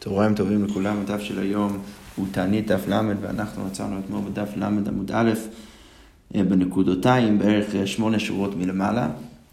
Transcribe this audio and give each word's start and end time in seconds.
צהריים 0.00 0.34
טובים 0.34 0.64
לכולם, 0.64 1.00
הדף 1.00 1.20
של 1.20 1.38
היום 1.38 1.78
הוא 2.16 2.26
תענית 2.32 2.66
דף 2.66 2.88
ל' 2.88 3.00
ואנחנו 3.20 3.64
מצאנו 3.66 3.98
אתמול 3.98 4.20
בדף 4.30 4.48
ל' 4.56 4.62
עמוד 4.62 5.10
א' 5.14 5.30
אה, 6.34 6.42
בנקודותיים, 6.42 7.38
בערך 7.38 7.74
אה, 7.74 7.86
שמונה 7.86 8.18
שורות 8.18 8.56
מלמעלה. 8.56 9.08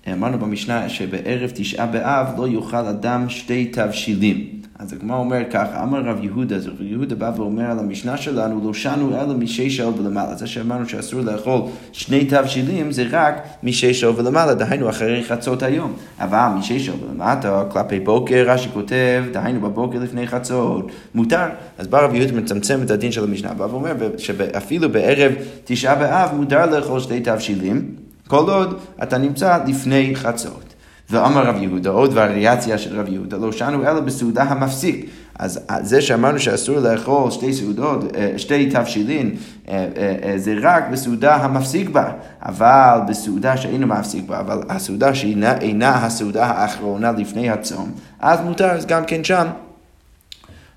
אה, 0.08 0.14
אמרנו 0.14 0.40
במשנה 0.40 0.90
שבערב 0.90 1.52
תשעה 1.54 1.86
באב 1.86 2.28
לא 2.38 2.48
יאכל 2.48 2.76
אדם 2.76 3.30
שתי 3.30 3.66
תבשילים. 3.66 4.57
אז 4.80 4.94
הגמרא 4.94 5.18
אומר 5.18 5.42
ככה, 5.52 5.84
אמר 5.84 6.02
רב 6.02 6.24
יהודה, 6.24 6.56
אז 6.56 6.68
רב 6.68 6.82
יהודה 6.82 7.16
בא 7.16 7.32
ואומר 7.38 7.72
על 7.72 7.80
המשנה 7.80 8.18
שלנו, 8.18 8.68
לא 8.68 8.74
שנו 8.74 9.16
אלא 9.16 9.34
משש 9.34 9.78
שעות 9.78 10.00
ולמעלה. 10.00 10.36
זה 10.36 10.48
שאמרנו 10.48 10.90
שאסור 10.90 11.22
לאכול 11.22 11.62
שני 11.92 12.26
תבשילים, 12.26 12.92
זה 12.92 13.06
רק 13.12 13.44
משש 13.64 14.00
שעות 14.00 14.20
ולמעלה, 14.20 14.54
דהיינו 14.54 14.90
אחרי 14.90 15.24
חצות 15.24 15.64
היום. 15.64 15.94
אבל 16.20 16.48
משש 16.58 16.86
שעות 16.86 17.00
ולמטה, 17.04 17.64
כלפי 17.70 18.00
בוקר, 18.00 18.44
רש"י 18.48 18.70
כותב, 18.74 19.24
דהיינו 19.32 19.62
בבוקר 19.62 20.00
לפני 20.00 20.28
חצות, 20.28 20.92
מותר. 21.16 21.48
אז 21.78 21.88
בא 21.88 22.00
רב 22.00 22.16
יהודה 22.16 22.34
מצמצם 22.42 22.80
את 22.84 22.92
הדין 22.92 23.12
של 23.12 23.24
המשנה, 23.24 23.54
בא 23.54 23.64
ואומר 23.64 23.94
שאפילו 24.18 24.90
בערב 24.90 25.32
תשעה 25.66 25.96
באב 25.96 26.36
מותר 26.36 26.66
לאכול 26.66 27.00
שני 27.00 27.20
תבשילים, 27.20 27.92
כל 28.28 28.50
עוד 28.50 28.80
אתה 29.04 29.18
נמצא 29.18 29.58
לפני 29.68 30.16
חצות. 30.16 30.67
ואמר 31.10 31.44
רב 31.48 31.56
יהודה, 31.62 31.90
עוד 31.90 32.12
וריאציה 32.14 32.78
של 32.78 33.00
רב 33.00 33.08
יהודה, 33.10 33.38
לא 33.38 33.52
שנו 33.52 33.84
אלא 33.84 34.00
בסעודה 34.00 34.44
המפסיק. 34.44 35.10
אז 35.40 35.60
זה 35.82 36.02
שאמרנו 36.02 36.40
שאסור 36.40 36.80
לאכול 36.80 37.32
שתי 37.32 37.54
סעודות, 37.54 38.16
אה, 38.16 38.34
שתי 38.38 38.70
תבשילין, 38.70 39.36
אה, 39.70 39.88
אה, 40.24 40.34
זה 40.38 40.56
רק 40.62 40.84
בסעודה 40.92 41.36
המפסיק 41.36 41.90
בה, 41.90 42.12
אבל 42.42 43.00
בסעודה 43.08 43.58
שאינו 43.58 43.88
מפסיק 43.88 44.26
בה, 44.26 44.40
אבל 44.40 44.62
הסעודה 44.70 45.16
שאינה 45.16 46.06
הסעודה 46.06 46.46
האחרונה 46.46 47.12
לפני 47.12 47.50
הצום, 47.50 47.92
אז 48.20 48.42
מותר, 48.42 48.72
אז 48.72 48.86
גם 48.86 49.06
כן 49.06 49.24
שם. 49.24 49.48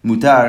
מותר 0.05 0.45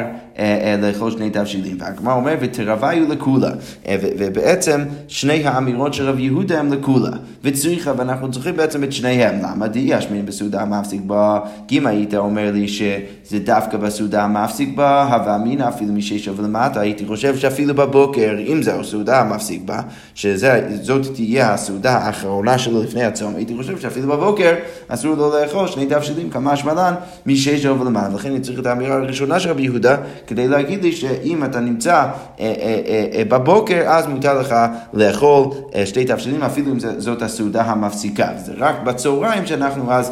לאכול 0.81 1.11
שני 1.11 1.29
תבשילים. 1.29 1.77
והגמרא 1.79 2.13
אומר, 2.13 2.35
ותרוויו 2.39 3.09
לקולה. 3.09 3.51
אה, 3.87 3.95
ובעצם 4.01 4.81
שני 5.07 5.47
האמירות 5.47 5.93
של 5.93 6.09
רב 6.09 6.19
יהודה 6.19 6.59
הם 6.59 6.73
לקולה. 6.73 7.11
וצריכה, 7.43 7.93
ואנחנו 7.97 8.31
צריכים 8.31 8.55
בעצם 8.55 8.83
את 8.83 8.93
שניהם. 8.93 9.35
למה? 9.41 9.67
די 9.67 9.79
ישמין 9.79 10.25
בסעודה 10.25 10.61
המפסיק 10.61 11.01
בה. 11.01 11.39
כי 11.67 11.77
אם 11.77 11.87
היית 11.87 12.13
אומר 12.13 12.51
לי 12.51 12.67
שזה 12.67 13.39
דווקא 13.43 13.77
בסעודה 13.77 14.23
המפסיק 14.23 14.75
בה, 14.75 15.03
הווה 15.03 15.35
אמינא 15.35 15.67
אפילו 15.67 15.93
משש 15.93 16.27
ולמטה, 16.27 16.79
הייתי 16.79 17.05
חושב 17.05 17.37
שאפילו 17.37 17.75
בבוקר, 17.75 18.35
אם 18.47 18.63
זהו 18.63 18.83
סעודה 18.83 19.19
המפסיק 19.19 19.61
בה, 19.65 19.81
שזאת 20.15 21.07
תהיה 21.13 21.53
הסעודה 21.53 21.97
האחרונה 21.97 22.57
שלו 22.57 22.83
לפני 22.83 23.03
הצום, 23.03 23.35
הייתי 23.35 23.55
חושב 23.57 23.79
שאפילו 23.79 24.07
בבוקר 24.07 24.55
אסור 24.87 25.15
לו 25.15 25.31
לאכול 25.41 25.67
שני 25.67 25.85
תבשילים 25.85 26.29
כמה 26.29 26.55
שמלן 26.55 26.93
משש 27.25 27.65
ולמטה. 27.65 28.09
לכן 28.15 28.31
אני 28.31 28.39
צריך 28.39 28.59
את 28.59 28.65
האמירה 28.65 28.95
הראשונה 28.95 29.39
של 29.39 29.49
רבי 29.49 29.61
יהודה, 29.61 29.97
כדי 30.27 30.47
להגיד 30.47 30.83
לי 30.83 30.91
שאם 30.91 31.43
אתה 31.43 31.59
נמצא 31.59 31.93
אה, 31.93 32.09
אה, 32.39 33.05
אה, 33.13 33.23
בבוקר, 33.25 33.83
אז 33.87 34.07
מותר 34.07 34.39
לך 34.39 34.55
לאכול 34.93 35.47
שתי 35.85 36.05
תבשילים, 36.05 36.43
אפילו 36.43 36.71
אם 36.71 36.79
זאת 36.79 37.21
הסעודה 37.21 37.61
המפסיקה. 37.61 38.29
זה 38.37 38.53
רק 38.57 38.75
בצהריים 38.83 39.45
שאנחנו 39.45 39.91
אז, 39.91 40.11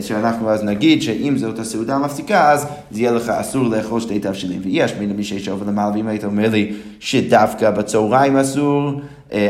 שאנחנו 0.00 0.50
אז 0.50 0.64
נגיד 0.64 1.02
שאם 1.02 1.34
זאת 1.36 1.58
הסעודה 1.58 1.94
המפסיקה, 1.94 2.50
אז 2.50 2.66
זה 2.90 3.00
יהיה 3.00 3.12
לך 3.12 3.28
אסור 3.28 3.64
לאכול 3.64 4.00
שתי 4.00 4.18
תבשילים. 4.18 4.60
ויש 4.64 4.94
מי 4.94 5.24
שיש 5.24 5.48
עובר 5.48 5.66
למעלה, 5.66 5.92
ואם 5.94 6.06
היית 6.06 6.24
אומר 6.24 6.48
לי 6.48 6.72
שדווקא 7.00 7.70
בצהריים 7.70 8.36
אסור, 8.36 8.92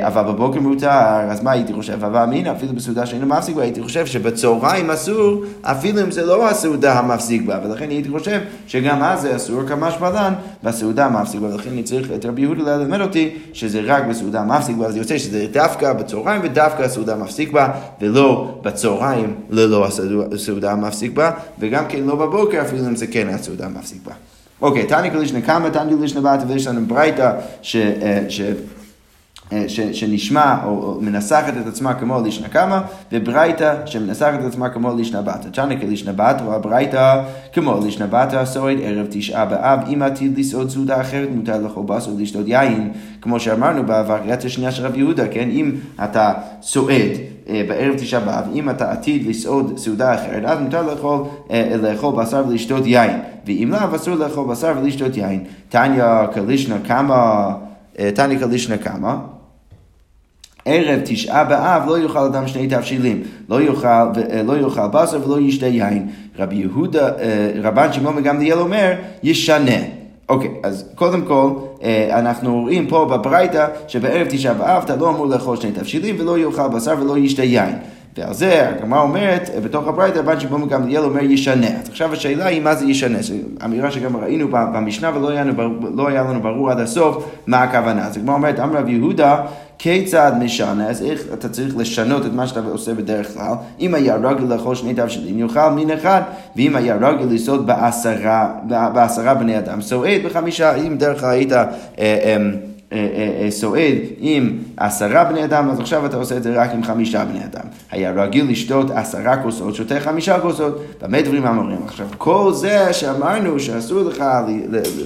אבל 0.07 0.23
בבוקר 0.23 0.61
מותר, 0.61 0.89
אז 1.31 1.43
מה 1.43 1.51
הייתי 1.51 1.73
חושב? 1.73 2.05
אבל 2.05 2.23
אמינא, 2.23 2.53
אפילו 2.53 2.73
בסעודה 2.73 3.07
שאינו 3.07 3.27
מפסיק 3.27 3.57
בה, 3.57 3.63
הייתי 3.63 3.83
חושב 3.83 4.07
שבצהריים 4.07 4.91
אסור, 4.91 5.45
אפילו 5.63 6.01
אם 6.01 6.11
זה 6.11 6.27
לא 6.27 6.49
הסעודה 6.49 6.99
המפסיק 6.99 7.43
בה, 7.43 7.59
ולכן 7.65 7.91
הייתי 7.91 8.09
חושב 8.09 8.41
שגם 8.67 9.03
אז 9.03 9.21
זה 9.21 9.37
אסור 9.37 9.63
כמה 9.69 9.91
שמלן 9.91 10.35
בסעודה 10.63 11.07
המפסיק 11.07 11.41
בה, 11.41 11.49
ולכן 11.49 11.71
אני 11.71 11.83
צריך 11.83 12.11
את 12.15 12.27
רבי 12.27 12.43
יהודה 12.43 12.77
ללמד 12.77 13.01
אותי 13.01 13.31
שזה 13.53 13.81
רק 13.85 14.05
בסעודה 14.05 14.41
המפסיק 14.41 14.77
בה, 14.77 14.87
אז 14.87 14.97
יוצא 14.97 15.19
שזה 15.19 15.47
דווקא 15.53 15.93
בצהריים 15.93 16.41
ודווקא 16.45 16.83
הסעודה 16.83 17.15
המפסיק 17.15 17.53
בה, 17.53 17.69
ולא 18.01 18.59
בצהריים 18.63 19.35
ללא 19.51 19.87
הסעודה 20.35 20.73
המפסיק 20.73 21.13
בה, 21.13 21.31
וגם 21.59 21.85
כן 21.89 22.03
לא 22.03 22.17
בבוקר, 22.17 22.61
אפילו 22.61 22.87
אם 22.87 22.97
זה 22.97 23.07
כן 23.07 23.29
הסעודה 23.29 23.67
המפסיק 23.67 23.99
בה. 24.07 24.13
אוקיי, 24.63 24.87
תני 24.87 25.11
קלישנה 25.11 25.41
כמה, 25.41 25.71
תני 25.71 25.97
קלישנה 25.99 26.21
בת, 26.21 26.45
ויש 26.49 26.67
לנו 26.67 26.87
ברייתא 26.87 27.33
ש... 27.63 27.77
ש 29.69 29.81
אה, 29.81 29.93
ש, 29.93 30.01
שנשמע 30.01 30.57
או, 30.65 30.71
או 30.71 30.99
מנסחת 31.01 31.55
את 31.63 31.67
עצמה 31.67 31.95
כמו 31.95 32.21
לישנה 32.21 32.49
קמא, 32.49 32.81
וברייתא 33.13 33.75
שמנסחת 33.87 34.41
את 34.41 34.45
עצמה 34.45 34.69
כמו 34.69 34.95
לישנה 34.97 35.23
בתא. 35.23 35.49
תנא 35.53 35.81
כלישנה 35.81 36.13
בתא, 36.13 36.45
הברייתא 36.45 37.23
כמו 37.53 37.81
לישנה 37.85 38.07
בתא, 38.07 38.45
סועד 38.45 38.77
ערב 38.83 39.07
תשעה 39.11 39.45
באב, 39.45 39.81
אם 39.93 40.03
עתיד 40.03 40.39
לסעוד 40.39 40.71
סעודה 40.71 41.01
אחרת, 41.01 41.29
מותר 41.35 41.67
בשר 41.87 42.11
ולשתות 42.17 42.49
יין, 42.49 42.93
כמו 43.21 43.41
שאמרנו 43.41 43.87
בווריאציה 43.87 44.51
השנייה 44.51 44.73
של 44.73 44.87
רב 44.87 44.97
יהודה, 44.97 45.29
כן? 45.29 45.49
אם 45.51 45.73
אתה 46.05 46.33
סועד 46.63 47.11
אה, 47.49 47.63
בערב 47.69 47.95
תשעה 47.99 48.21
באב, 48.21 48.45
אם 48.55 48.71
אתה 48.71 48.93
עתיד 48.93 49.27
לסעוד 49.27 49.79
סעודה 49.79 50.15
אחרת, 50.15 50.45
אז 50.45 50.59
מותר 50.59 50.83
לאכול, 50.83 51.23
אה, 51.51 51.77
לאכול 51.83 52.15
בשר 52.17 52.45
ולשתות 52.49 52.87
יין. 52.87 53.21
ואם 53.47 53.71
לאו, 53.73 53.97
אסור 53.97 54.15
לאכול 54.15 54.47
בשר 54.51 54.73
ולשתות 54.83 55.17
יין. 55.17 55.45
תניא 55.69 56.05
כלישנה 56.35 56.77
קמא, 56.87 57.51
תניא 58.15 58.39
כלישנה 58.39 58.77
קמא. 58.77 59.15
ערב 60.65 61.01
תשעה 61.05 61.45
באב 61.45 61.83
לא 61.87 61.99
יאכל 61.99 62.19
אדם 62.19 62.47
שני 62.49 62.67
תבשילים, 62.67 63.23
לא 63.49 63.63
יאכל, 63.63 63.87
אה, 63.87 64.43
לא 64.47 64.57
יאכל 64.59 64.89
בשר 64.93 65.29
ולא 65.29 65.41
ישתה 65.41 65.67
יין. 65.67 66.09
רבי 66.39 66.55
יהודה, 66.55 67.09
אה, 67.09 67.51
רבן 67.63 67.93
שמעון 67.93 68.17
מגמליאל 68.17 68.59
אומר, 68.59 68.93
ישנה. 69.23 69.77
אוקיי, 70.29 70.49
okay, 70.49 70.67
אז 70.67 70.85
קודם 70.95 71.23
כל, 71.23 71.51
אה, 71.83 72.19
אנחנו 72.19 72.61
רואים 72.61 72.87
פה 72.87 73.05
בברייתא 73.05 73.67
שבערב 73.89 74.27
תשעה 74.31 74.55
באב 74.55 74.83
אתה 74.83 74.97
לא 74.97 75.11
אמור 75.11 75.27
לאכול 75.27 75.57
שני 75.57 75.73
תבשילים 75.73 76.17
ולא 76.19 76.39
יאכל 76.39 76.69
בשר 76.69 76.95
ולא 77.01 77.19
ישתה 77.19 77.45
יין. 77.45 77.75
ועל 78.19 78.35
זה 78.35 78.69
הגמרא 78.69 79.01
אומרת, 79.01 79.51
בתוך 79.65 79.89
הברייתא, 79.89 80.19
רבן 80.19 80.41
שמעון 80.41 80.69
גמליאל 80.69 81.05
אומר 81.05 81.23
ישנה. 81.23 81.67
אז 81.67 81.89
עכשיו 81.89 82.13
השאלה 82.13 82.47
היא 82.47 82.63
מה 82.63 82.75
זה 82.75 82.87
ישנה, 82.87 83.23
זו 83.23 83.35
אמירה 83.65 83.91
שגם 83.91 84.17
ראינו 84.17 84.49
במשנה 84.51 85.17
ולא 85.17 85.29
היה, 85.29 85.45
לנו, 85.45 85.53
לא 85.95 86.09
היה 86.09 86.23
לנו 86.23 86.41
ברור 86.43 86.71
עד 86.71 86.81
הסוף 86.81 87.31
מה 87.47 87.63
הכוונה. 87.63 88.07
אז 88.07 88.17
הגמרא 88.17 88.35
אומרת, 88.35 88.61
אמר 88.61 88.79
רב 88.79 88.89
יהודה, 88.89 89.43
כיצד 89.79 90.33
משנה, 90.41 90.89
אז 90.89 91.03
איך 91.03 91.23
אתה 91.33 91.49
צריך 91.49 91.77
לשנות 91.77 92.27
את 92.27 92.33
מה 92.33 92.47
שאתה 92.47 92.61
עושה 92.61 92.95
בדרך 92.95 93.35
כלל? 93.35 93.53
אם 93.81 93.95
היה 93.95 94.17
רגל 94.17 94.55
לאכול 94.55 94.75
שני 94.75 94.95
תבשילים, 94.95 95.39
יאכל 95.39 95.71
מין 95.71 95.91
אחד, 95.91 96.23
ואם 96.57 96.77
היה 96.77 96.97
רגל 96.97 97.27
לסעוד 97.35 97.67
בעשרה, 97.67 98.53
בעשרה 98.69 99.35
בני 99.35 99.59
אדם, 99.59 99.83
סועד 99.83 100.21
בחמישה, 100.25 100.75
אם 100.75 100.97
דרך 100.99 101.21
כלל 101.21 101.31
היית... 101.31 101.53
אה, 101.53 101.59
אה, 101.59 101.67
אה, 101.99 102.07
אה, 102.25 102.37
אה, 102.37 102.74
סועד 103.51 103.99
עם 104.19 104.59
עשרה 104.77 105.25
בני 105.25 105.45
אדם, 105.45 105.71
אז 105.71 105.81
עכשיו 105.81 106.07
אתה 106.07 106.17
עושה 106.17 106.37
את 106.37 106.43
זה 106.43 106.63
רק 106.63 106.71
עם 106.75 106.85
חמישה 106.85 107.25
בני 107.25 107.45
אדם. 107.45 107.65
היה 107.91 108.13
רגיל 108.13 108.51
לשתות 108.51 108.91
עשרה 108.91 109.37
כוסות, 109.37 109.75
שותה 109.75 110.01
חמישה 110.01 110.41
כוסות, 110.41 110.85
במה 111.03 111.23
דברים 111.23 111.47
אמורים? 111.47 111.79
עכשיו, 111.87 112.07
כל 112.19 112.53
זה 112.55 112.93
שאמרנו 112.93 113.61
שאסור 113.61 114.03
לך 114.03 114.25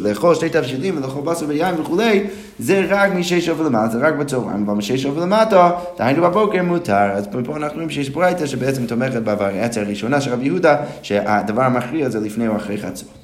לאכול 0.00 0.34
שתי 0.34 0.49
תבשילים 0.49 0.97
ולאכול 0.97 1.22
בשר 1.25 1.47
ויין 1.49 1.81
וכולי, 1.81 2.25
זה 2.59 2.87
רק 2.88 3.15
משש 3.15 3.47
שעות 3.47 3.60
ולמטה, 3.60 3.88
זה 3.88 3.99
רק 3.99 4.15
בצהריים, 4.15 4.65
אבל 4.66 4.75
משש 4.75 5.03
שעות 5.03 5.16
ולמטה, 5.16 5.70
דהיינו 5.99 6.22
בבוקר 6.22 6.62
מותר. 6.62 7.10
אז 7.12 7.26
פה 7.26 7.56
אנחנו 7.56 7.75
רואים 7.75 7.91
שיש 7.91 8.10
ברייתא 8.10 8.47
שבעצם 8.47 8.87
תומכת 8.87 9.22
בווריאציה 9.22 9.82
הראשונה 9.82 10.20
של 10.20 10.32
רבי 10.32 10.44
יהודה, 10.44 10.76
שהדבר 11.03 11.62
המכריע 11.62 12.09
זה 12.09 12.20
לפני 12.20 12.49
או 12.49 12.56
אחרי 12.56 12.78
חצות. 12.78 13.18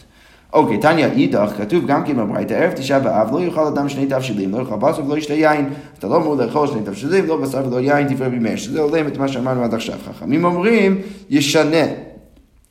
אוקיי, 0.54 0.78
תניא 0.78 1.06
אידך, 1.06 1.52
כתוב 1.58 1.86
גם 1.86 2.04
כן 2.04 2.16
בברייתא, 2.16 2.54
ערב 2.54 2.72
תשעה 2.72 3.00
באב 3.00 3.32
לא 3.32 3.40
יאכל 3.40 3.66
אדם 3.66 3.88
שני 3.88 4.06
תבשילים, 4.06 4.50
לא 4.50 4.58
יאכל 4.58 4.76
בשר 4.76 5.04
ולא 5.06 5.18
ישתה 5.18 5.34
יין. 5.34 5.70
אתה 5.98 6.06
לא 6.06 6.16
אמור 6.16 6.36
לאכול 6.36 6.66
שני 6.66 6.80
תבשילים, 6.84 7.26
לא 7.26 7.36
בשר 7.36 7.62
ולא 7.66 7.80
יין, 7.80 8.08
תפאר 8.08 8.28
בימי, 8.28 8.56
שזה 8.56 8.80
הולם 8.80 9.06
את 9.06 9.16
מה 9.16 9.28
שאמרנו 9.28 9.64
עד 9.64 9.74
עכשיו. 9.74 9.94
חכמים 10.08 10.44
אומרים, 10.44 11.00
ישנה. 11.30 11.84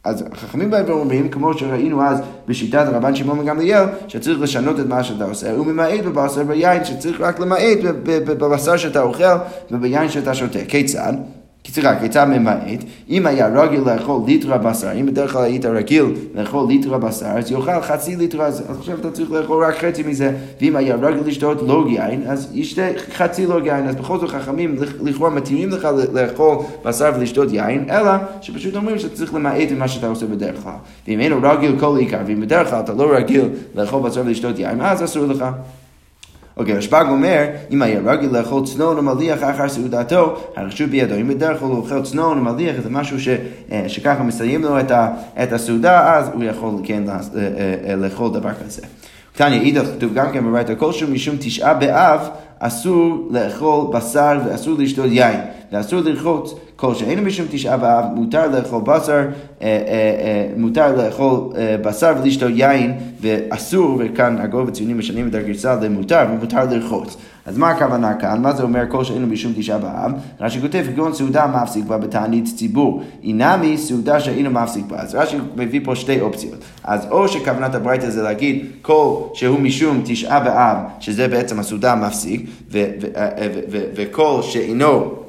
אז 0.03 0.25
חכמים 0.33 0.71
בהם 0.71 0.89
אומרים, 0.89 1.29
כמו 1.29 1.57
שראינו 1.57 2.03
אז 2.03 2.21
בשיטת 2.47 2.85
רבן 2.93 3.15
שמעון 3.15 3.39
וגמליאל, 3.39 3.85
שצריך 4.07 4.41
לשנות 4.41 4.79
את 4.79 4.85
מה 4.85 5.03
שאתה 5.03 5.25
עושה, 5.25 5.51
הוא 5.51 5.65
ממעט 5.65 6.03
בבשר 6.05 6.43
ויין, 6.47 6.85
שצריך 6.85 7.21
רק 7.21 7.39
למעט 7.39 7.77
בבשר 8.25 8.77
שאתה 8.77 9.01
אוכל 9.01 9.23
וביין 9.71 10.09
שאתה 10.09 10.33
שותה. 10.33 10.59
כיצד? 10.67 11.13
סליחה, 11.67 11.99
כיצד 11.99 12.27
ממעט? 12.27 12.83
אם 13.09 13.25
היה 13.25 13.47
רגיל 13.47 13.81
לאכול 13.85 14.21
ליטרה 14.25 14.57
בשר, 14.57 14.91
אם 14.99 15.05
בדרך 15.05 15.33
כלל 15.33 15.43
היית 15.43 15.65
רגיל 15.65 16.05
לאכול 16.35 16.67
ליטרה 16.67 16.97
בשר, 16.97 17.25
אז 17.25 17.51
יאכל 17.51 17.81
חצי 17.81 18.15
ליטרה, 18.15 18.45
אז 18.45 18.63
עכשיו 18.79 18.99
אתה 18.99 19.11
צריך 19.11 19.31
לאכול 19.31 19.65
רק 19.65 19.75
חצי 19.75 20.03
מזה, 20.03 20.31
ואם 20.61 20.75
היה 20.75 20.95
רגיל 20.95 21.23
לשתות 21.25 21.61
לוג 21.61 21.89
יין, 21.89 22.23
אז 22.27 22.51
ישתה 22.53 22.87
חצי 23.15 23.45
לוג 23.45 23.65
יין, 23.65 23.87
אז 23.87 23.95
בכל 23.95 24.19
זאת 24.19 24.29
חכמים 24.29 24.75
לכאורה 25.03 25.29
מתירים 25.29 25.69
לך 25.69 25.87
לאכול 26.13 26.57
בשר 26.85 27.11
ולשתות 27.15 27.51
יין, 27.51 27.85
אלא 27.89 28.11
שפשוט 28.41 28.75
אומרים 28.75 28.99
שאתה 28.99 29.15
צריך 29.15 29.33
למעט 29.33 29.61
את 29.71 29.77
מה 29.77 29.87
שאתה 29.87 30.07
עושה 30.07 30.25
בדרך 30.25 30.63
כלל. 30.63 30.73
ואם 31.07 31.19
אינו 31.19 31.39
רגיל 31.43 31.79
כל 31.79 31.97
עיקר, 31.99 32.19
ואם 32.27 32.41
בדרך 32.41 32.69
כלל 32.69 32.79
אתה 32.79 32.93
לא 32.93 33.13
רגיל 33.15 33.49
לאכול 33.75 34.01
בשר 34.01 34.21
ולשתות 34.25 34.59
יין, 34.59 34.81
אז 34.81 35.03
אסור 35.03 35.25
לך. 35.25 35.45
אוקיי, 36.57 36.73
רשב"ג 36.73 37.05
אומר, 37.09 37.45
אם 37.71 37.81
היה 37.81 37.99
רגיל 38.05 38.37
לאכול 38.37 38.65
צנון 38.65 38.97
או 38.97 39.03
מליח 39.03 39.43
אחר 39.43 39.69
סעודתו, 39.69 40.37
הרשות 40.55 40.89
בידו. 40.89 41.15
אם 41.15 41.27
בדרך 41.27 41.59
כלל 41.59 41.69
הוא 41.69 41.77
אוכל 41.77 42.01
צנון 42.01 42.37
או 42.37 42.43
מליח, 42.43 42.75
זה 42.83 42.89
משהו 42.89 43.19
ש, 43.19 43.27
אה, 43.71 43.83
שככה 43.87 44.23
מסיים 44.23 44.61
לו 44.61 44.79
את, 44.79 44.91
ה, 44.91 45.09
את 45.43 45.53
הסעודה, 45.53 46.17
אז 46.17 46.29
הוא 46.33 46.43
יכול 46.43 46.73
כן 46.83 47.03
אה, 47.09 47.19
אה, 47.87 47.95
לאכול 47.95 48.33
דבר 48.33 48.51
כזה. 48.65 48.81
תניא, 49.35 49.61
אידך 49.61 49.85
כתוב 49.97 50.13
גם 50.13 50.31
כן 50.31 50.45
בברייתא 50.45 50.73
כלשהו 50.77 51.07
משום 51.07 51.35
תשעה 51.39 51.73
באב 51.73 52.19
אסור 52.67 53.27
לאכול 53.31 53.85
בשר 53.93 54.39
ואסור 54.45 54.79
לשתות 54.79 55.05
יין, 55.09 55.39
ואסור 55.71 55.99
לרחוץ 55.99 56.55
כל 56.75 56.95
שאינו 56.95 57.21
משום 57.21 57.45
תשעה 57.51 57.77
באב, 57.77 58.05
מותר 58.15 58.47
לאכול 58.47 58.81
בשר, 58.81 59.13
אה, 59.13 59.25
אה, 59.61 59.67
אה, 59.87 60.47
מותר 60.57 60.95
לאכול 60.95 61.49
בשר 61.83 62.13
ולשתות 62.21 62.51
יין, 62.55 62.93
ואסור, 63.21 63.95
וכאן 63.99 64.37
הגובה 64.37 64.71
ציונים 64.71 64.99
משנים 64.99 65.27
את 65.27 65.35
הגרסה 65.35 65.75
למותר, 65.81 66.25
ומותר 66.29 66.65
לרחוץ. 66.65 67.17
אז 67.45 67.57
מה 67.57 67.69
הכוונה 67.69 68.13
כאן? 68.13 68.41
מה 68.41 68.53
זה 68.53 68.63
אומר 68.63 68.83
כל 68.89 69.03
שאינו 69.03 69.27
משום 69.27 69.53
תשעה 69.55 69.77
באב? 69.77 70.11
רש"י 70.39 70.61
כותב, 70.61 70.85
כגון 70.93 71.13
סעודה 71.13 71.47
מפסיק 71.47 71.85
בה 71.85 71.97
בתענית 71.97 72.45
ציבור. 72.55 73.03
אינמי 73.23 73.77
סעודה 73.77 74.19
שאינו 74.19 74.51
מפסיק 74.51 74.85
בה. 74.85 74.97
אז 74.99 75.15
רש"י 75.15 75.37
מביא 75.55 75.79
פה 75.83 75.95
שתי 75.95 76.21
אופציות. 76.21 76.59
אז 76.83 77.07
או 77.11 77.27
שכוונת 77.27 77.75
הברייתא 77.75 78.09
זה 78.09 78.21
להגיד 78.21 78.65
כל 78.81 79.15
שהוא 79.33 79.59
משום 79.59 80.01
תשעה 80.05 80.39
באב, 80.39 80.77
שזה 80.99 81.27
בעצם 81.27 81.59
הסעודה 81.59 81.91
המפסיק, 81.91 82.49
וכל 83.95 84.39
שאינו 84.41 85.23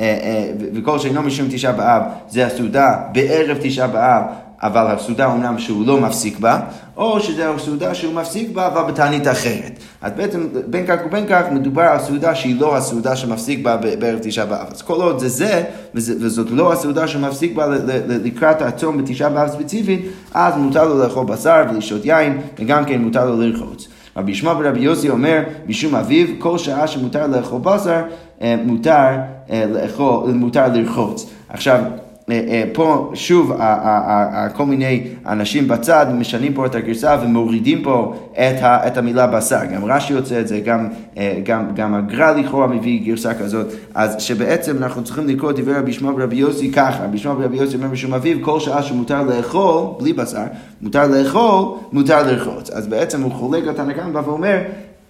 אה, 0.00 0.18
אה, 0.22 0.52
וכל 0.74 0.98
שאינו 0.98 1.22
משום 1.22 1.46
תשעה 1.50 1.72
באב 1.72 2.02
זה 2.28 2.46
הסעודה 2.46 2.96
בערב 3.12 3.56
תשעה 3.60 3.86
באב 3.86 4.22
אבל 4.62 4.86
הסעודה 4.86 5.32
אמנם 5.32 5.58
שהוא 5.58 5.86
לא 5.86 6.00
מפסיק 6.00 6.38
בה, 6.38 6.60
או 6.96 7.20
שזה 7.20 7.50
הסעודה 7.50 7.94
שהוא 7.94 8.14
מפסיק 8.14 8.50
בה, 8.50 8.66
אבל 8.66 8.92
בתענית 8.92 9.28
אחרת. 9.28 9.78
אז 10.02 10.12
בעצם 10.16 10.46
בין 10.66 10.86
כך 10.86 10.96
ובין 11.06 11.24
כך 11.28 11.42
מדובר 11.52 11.82
על 11.82 11.98
סעודה 11.98 12.34
שהיא 12.34 12.60
לא 12.60 12.76
הסעודה 12.76 13.16
שמפסיק 13.16 13.62
בה 13.62 13.76
בערב 13.76 14.18
תשעה 14.22 14.46
באב. 14.46 14.66
אז 14.72 14.82
כל 14.82 14.94
עוד 14.94 15.18
זה 15.18 15.28
זה, 15.28 15.64
וזאת 15.94 16.50
לא 16.50 16.72
הסעודה 16.72 17.08
שמפסיק 17.08 17.54
בה 17.54 17.66
לקראת 18.08 18.62
הצום 18.62 18.98
בתשעה 18.98 19.28
באב 19.28 19.48
ספציפית, 19.48 20.06
אז 20.34 20.56
מותר 20.56 20.88
לו 20.88 20.98
לאכול 20.98 21.26
בשר 21.26 21.62
ולשתות 21.70 22.04
יין, 22.04 22.40
וגם 22.58 22.84
כן 22.84 23.02
מותר 23.02 23.30
לו 23.30 23.40
לרחוץ. 23.40 23.88
רבי 24.16 24.32
ישמע 24.32 24.52
ורבי 24.58 24.80
יוסי 24.80 25.08
אומר, 25.08 25.42
משום 25.66 25.94
אביו, 25.94 26.26
כל 26.38 26.58
שעה 26.58 26.86
שמותר 26.86 27.26
לאכול 27.26 27.60
בשר, 27.60 28.02
אה, 28.42 28.56
מותר 28.64 29.08
אה, 29.50 29.64
לאכול, 29.72 30.30
מותר 30.30 30.68
לרחוץ. 30.68 31.26
עכשיו, 31.48 31.80
פה 32.72 33.10
שוב 33.14 33.52
כל 34.52 34.66
מיני 34.66 35.04
אנשים 35.26 35.68
בצד 35.68 36.06
משנים 36.18 36.54
פה 36.54 36.66
את 36.66 36.74
הגרסה 36.74 37.16
ומורידים 37.22 37.82
פה 37.82 38.14
את, 38.32 38.62
ה, 38.62 38.86
את 38.86 38.96
המילה 38.96 39.26
בשר. 39.26 39.64
גם 39.74 39.84
רש"י 39.84 40.12
יוצא 40.12 40.40
את 40.40 40.48
זה, 40.48 40.60
גם, 40.60 40.88
אה, 41.18 41.40
גם, 41.44 41.74
גם 41.74 41.94
הגר"א 41.94 42.32
לכאורה 42.32 42.66
מביא 42.66 43.06
גרסה 43.06 43.34
כזאת. 43.34 43.66
אז 43.94 44.22
שבעצם 44.22 44.76
אנחנו 44.76 45.04
צריכים 45.04 45.28
לקרוא 45.28 45.50
את 45.50 45.56
דברי 45.56 45.74
רבי 45.74 45.92
שמעון 45.92 46.14
ורבי 46.18 46.36
יוסי 46.36 46.72
ככה. 46.72 47.04
רבי 47.04 47.18
שמעון 47.18 47.38
ורבי 47.40 47.56
יוסי 47.56 47.76
אומר 47.76 47.88
בשום 47.88 48.14
אביב, 48.14 48.38
כל 48.40 48.60
שעה 48.60 48.82
שמותר 48.82 49.22
לאכול, 49.22 49.84
בלי 50.00 50.12
בשר, 50.12 50.44
מותר 50.82 51.06
לאכול, 51.06 51.64
מותר 51.92 52.22
לרחוץ. 52.22 52.70
אז 52.70 52.86
בעצם 52.86 53.22
הוא 53.22 53.32
חולק 53.32 53.64
תנא 53.76 53.92
קמא 53.92 54.20
ואומר 54.24 54.58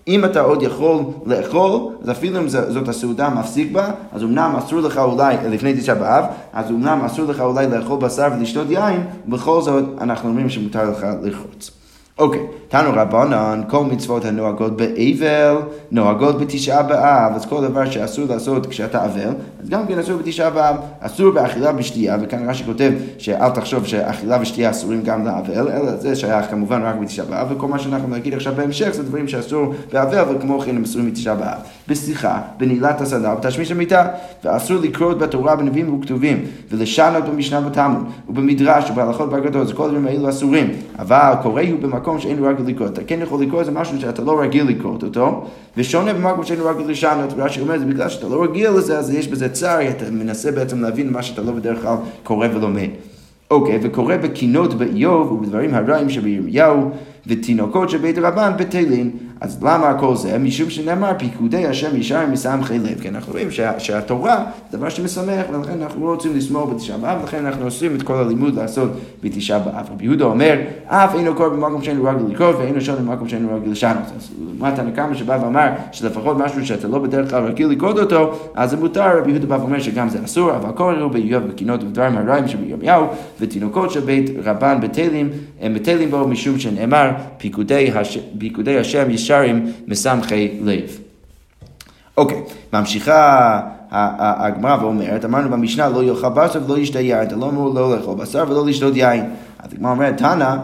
אם 0.09 0.25
אתה 0.25 0.41
עוד 0.41 0.63
יכול 0.63 0.99
לאכול, 1.27 1.81
אז 2.03 2.11
אפילו 2.11 2.39
אם 2.39 2.49
זאת 2.49 2.89
הסעודה 2.89 3.31
מפסיק 3.31 3.73
בה, 3.73 3.91
אז 4.13 4.23
אמנם 4.23 4.55
אסור 4.59 4.81
לך 4.81 4.99
אולי, 4.99 5.37
לפני 5.51 5.81
תשעה 5.81 5.95
באב, 5.95 6.25
אז 6.53 6.71
אמנם 6.71 7.03
אסור 7.07 7.25
לך 7.25 7.41
אולי 7.41 7.67
לאכול 7.67 7.99
בשר 7.99 8.29
ולשתות 8.39 8.67
יין, 8.71 9.07
ובכל 9.27 9.63
זאת 9.63 9.85
אנחנו 10.01 10.29
אומרים 10.29 10.51
שמותר 10.51 10.91
לך 10.91 11.07
לרחוץ. 11.23 11.71
אוקיי, 12.19 12.47
תנו 12.69 12.91
רבנן, 12.93 13.63
כל 13.69 13.85
מצוות 13.85 14.25
הנוהגות 14.25 14.77
באבל, 14.77 15.57
נוהגות 15.91 16.41
בתשעה 16.41 16.83
באב, 16.83 17.33
אז 17.35 17.47
כל 17.47 17.63
דבר 17.63 17.91
שאסור 17.91 18.25
לעשות 18.29 18.67
כשאתה 18.67 19.05
אבל, 19.05 19.35
אז 19.63 19.69
גם 19.69 19.87
כן 19.87 19.99
אסור 19.99 20.17
בתשעה 20.17 20.51
באב, 20.51 20.77
אסור 21.01 21.31
באכילה 21.31 21.73
ושתייה, 21.77 22.17
וכאן 22.23 22.51
רש"י 22.51 22.65
כותב 22.65 22.93
שאל 23.19 23.51
תחשוב 23.51 23.87
שאכילה 23.87 24.39
ושתייה 24.41 24.71
אסורים 24.71 25.03
גם 25.03 25.27
לאבל, 25.27 25.69
אלא 25.69 25.97
זה 25.97 26.17
שייך 26.17 26.51
כמובן 26.51 26.83
רק 26.83 26.95
בתשעה 26.95 27.27
באב, 27.27 27.47
וכל 27.51 27.69
מה 27.69 27.79
שאנחנו 27.79 28.09
נגיד 28.09 28.35
עכשיו 28.35 28.55
בהמשך 28.57 28.91
זה 28.91 29.03
דברים 29.03 29.29
שאסור 29.29 29.75
באבל, 29.93 30.37
וכמו 30.37 30.61
כן 30.61 30.77
הם 30.77 30.83
אסורים 30.83 31.11
בתשעה 31.11 31.35
באב. 31.35 31.61
בשיחה, 31.89 32.41
בנעילת 32.59 33.01
הסנדל, 33.01 33.35
בתשמיש 33.35 33.71
המיטה, 33.71 34.07
ואסור 34.45 34.77
לקרות 34.77 35.19
בתורה, 35.19 35.57
בנביאים 35.57 35.95
וכתובים, 35.95 36.45
ולשנות 36.71 37.25
במשנה 37.25 37.61
בתלמוד, 37.61 38.05
ובמדרש, 38.29 38.91
ובהלכות 38.91 39.31
באגדות, 39.31 39.67
אז 39.67 39.73
כל 39.73 39.85
הדברים 39.85 40.07
האלו 40.07 40.29
אסורים, 40.29 40.71
אבל 40.99 41.33
קורא 41.43 41.63
הוא 41.63 41.81
במקום 41.81 42.21
שאין 42.21 42.39
לו 42.39 42.47
רגיל 42.47 42.67
לקרוא. 42.67 42.89
אתה 42.89 43.01
כן 43.07 43.19
יכול 43.23 43.43
לקרוא 43.43 43.61
איזה 43.61 43.71
משהו 43.71 44.01
שאתה 44.01 44.23
לא 44.23 44.41
רגיל 44.41 44.67
לקרוא 44.69 44.93
אותו, 45.03 45.47
ושונה 45.77 46.15
במקום 46.15 46.45
שאין 46.45 46.59
לו 46.59 46.67
רגיל 46.67 46.91
לשנות, 46.91 47.33
ורש"י 47.37 47.61
אומר, 47.61 47.79
זה 47.79 47.85
בגלל 47.85 48.09
שאתה 48.09 48.29
לא 48.29 48.43
רגיל 48.43 48.71
לזה, 48.71 48.99
אז 48.99 49.15
יש 49.15 49.29
בזה 49.29 49.49
צער, 49.49 49.89
אתה 49.91 50.05
מנסה 50.11 50.53
בעצם 50.53 50.83
להבין 50.83 51.13
מה 51.13 51.23
שאתה 51.23 51.43
לא 51.43 51.53
בדרך 51.53 51.83
כלל 51.83 51.97
קורא 52.23 52.47
ולומד. 52.55 52.89
אוקיי, 53.51 53.79
וקורא 53.83 54.17
בקינות 54.17 54.75
באיוב 54.75 55.33
ובדברים 55.33 55.75
הרעים 55.75 56.11
שבירמיהו, 56.11 56.91
ותינוקות 57.27 57.91
של 57.91 57.99
בית 57.99 58.19
רבן 58.19 58.53
בטלין. 58.59 59.11
אז 59.41 59.63
למה 59.63 59.95
כל 60.01 60.17
זה? 60.17 60.39
משום 60.39 60.71
שנאמר 60.71 61.13
פיקודי 61.19 61.67
השם 61.67 61.97
ישר 61.97 62.27
מסמכי 62.27 62.79
לב. 62.79 63.01
כי 63.01 63.09
אנחנו 63.09 63.33
רואים 63.33 63.51
שה, 63.51 63.81
שהתורה 63.81 64.45
זה 64.71 64.79
דבר 64.79 64.89
שמשמח, 64.89 65.47
ולכן 65.53 65.83
אנחנו 65.83 66.07
לא 66.07 66.11
רוצים 66.11 66.37
לשמור 66.37 66.67
בתשעה 66.67 66.99
באב, 66.99 67.19
ולכן 67.21 67.47
אנחנו 67.47 67.65
עושים 67.65 67.97
את 67.97 68.03
כל 68.03 68.15
הלימוד 68.15 68.55
לעשות 68.55 68.91
בתשעה 69.23 69.59
באב. 69.59 69.87
רבי 69.93 70.05
יהודה 70.05 70.25
אומר, 70.25 70.55
אף 70.87 71.15
אינו 71.15 71.35
קורא 71.35 71.49
במקום 71.49 71.83
שאין 71.83 71.97
לו 71.97 72.05
רגל 72.05 72.33
לקרוא, 72.33 72.49
ואינו 72.59 72.81
שונה 72.81 72.99
במקום 72.99 73.29
שאין 73.29 73.43
לו 73.43 73.57
רגל 73.57 73.71
לשנות. 73.71 74.03
אז 74.17 74.31
לעומת 74.47 74.79
הנקמה 74.79 75.15
שבא 75.15 75.39
ואמר 75.43 75.69
שלפחות 75.93 76.37
משהו 76.39 76.67
שאתה 76.67 76.89
לא 76.89 76.99
בדרך 76.99 77.31
כלל 77.31 77.45
רגיל 77.45 77.69
לקרוא 77.69 77.93
אותו, 77.93 78.33
אז 78.55 78.71
זה 78.71 78.77
מותר, 78.77 79.19
רבי 79.19 79.31
יהודה 79.31 79.47
בא 79.47 79.55
ואומר 79.55 79.81
שגם 79.81 80.09
זה 80.09 80.19
אסור, 80.25 80.57
אבל 80.57 80.73
כל 80.73 80.95
אלו 80.95 81.11
באיוב 81.11 81.43
וקינות 81.49 81.83
ודברים 81.83 82.17
הרעים 82.19 82.49
שבירמיהו, 82.49 83.07
ותינוקות 83.41 83.91
של 83.91 84.01
בית 84.01 84.31
רבן 84.45 84.81
בתלים, 84.81 85.31
הם 85.61 85.75
בתלים 85.75 86.11
בו 86.11 86.29
משום 86.29 86.59
שנאמר 86.59 87.11
פיקודי, 87.39 87.91
הש... 87.95 88.19
פיקודי 88.39 88.79
השם 88.79 89.11
ישרים 89.11 89.73
מסמכי 89.87 90.59
לב. 90.65 90.99
אוקיי, 92.17 92.43
ממשיכה 92.73 93.61
הגמרא 93.91 94.77
ואומרת, 94.83 95.25
אמרנו 95.25 95.51
במשנה 95.51 95.89
לא 95.89 96.05
יאכל 96.05 96.29
בשר 96.29 96.61
ולא 96.67 96.79
ישתה 96.79 97.01
יין, 97.01 97.23
אתה 97.23 97.37
לא 97.37 97.49
אמור 97.49 97.75
לא 97.75 97.97
לאכול 97.97 98.15
בשר 98.15 98.45
ולא 98.49 98.67
לשתות 98.67 98.97
יין. 98.97 99.25
אז 99.59 99.73
הגמרא 99.73 99.91
אומרת, 99.91 100.19
תנא, 100.19 100.57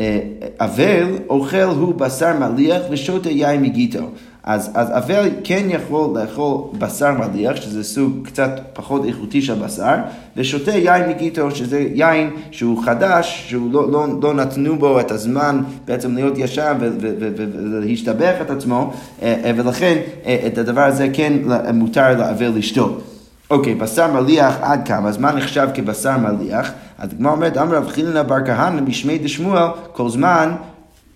אה, 0.00 0.20
אבל 0.60 1.18
אוכל 1.28 1.62
הוא 1.62 1.94
בשר 1.94 2.38
מליח 2.38 2.82
ושותה 2.90 3.30
יין 3.30 3.62
מגיטו. 3.62 4.08
אז, 4.44 4.70
אז 4.74 4.88
אבל 4.90 5.28
כן 5.44 5.66
יכול 5.68 6.20
לאכול 6.20 6.78
בשר 6.78 7.12
מליח, 7.12 7.56
שזה 7.56 7.84
סוג 7.84 8.12
קצת 8.24 8.50
פחות 8.72 9.04
איכותי 9.04 9.42
של 9.42 9.54
בשר, 9.54 9.94
ושותה 10.36 10.70
יין 10.70 11.08
מגיטו, 11.08 11.50
שזה 11.50 11.86
יין 11.94 12.30
שהוא 12.50 12.84
חדש, 12.84 13.44
שהוא 13.48 13.72
לא, 13.72 13.92
לא, 13.92 14.06
לא 14.22 14.34
נתנו 14.34 14.78
בו 14.78 15.00
את 15.00 15.10
הזמן 15.10 15.60
בעצם 15.84 16.14
להיות 16.14 16.38
ישר 16.38 16.72
ולהשתבח 16.80 18.34
את 18.40 18.50
עצמו, 18.50 18.92
אה, 19.22 19.34
אה, 19.44 19.50
ולכן 19.56 19.98
אה, 20.26 20.42
את 20.46 20.58
הדבר 20.58 20.84
הזה 20.84 21.08
כן 21.12 21.32
מותר 21.74 22.18
לאבל 22.18 22.52
לשתות. 22.56 23.02
אוקיי, 23.50 23.74
בשר 23.74 24.12
מליח 24.12 24.54
עד 24.60 24.88
כמה? 24.88 25.08
אז 25.08 25.18
מה 25.18 25.32
נחשב 25.32 25.68
כבשר 25.74 26.18
מליח? 26.18 26.72
אז 26.98 27.12
הגמרא 27.12 27.32
אומרת, 27.32 27.56
אמר 27.56 27.76
רב 27.76 27.88
חילנה 27.88 28.22
בר 28.22 28.46
כהנא 28.46 28.80
משמי 28.80 29.18
דשמואל, 29.18 29.66
כל 29.92 30.08
זמן 30.08 30.52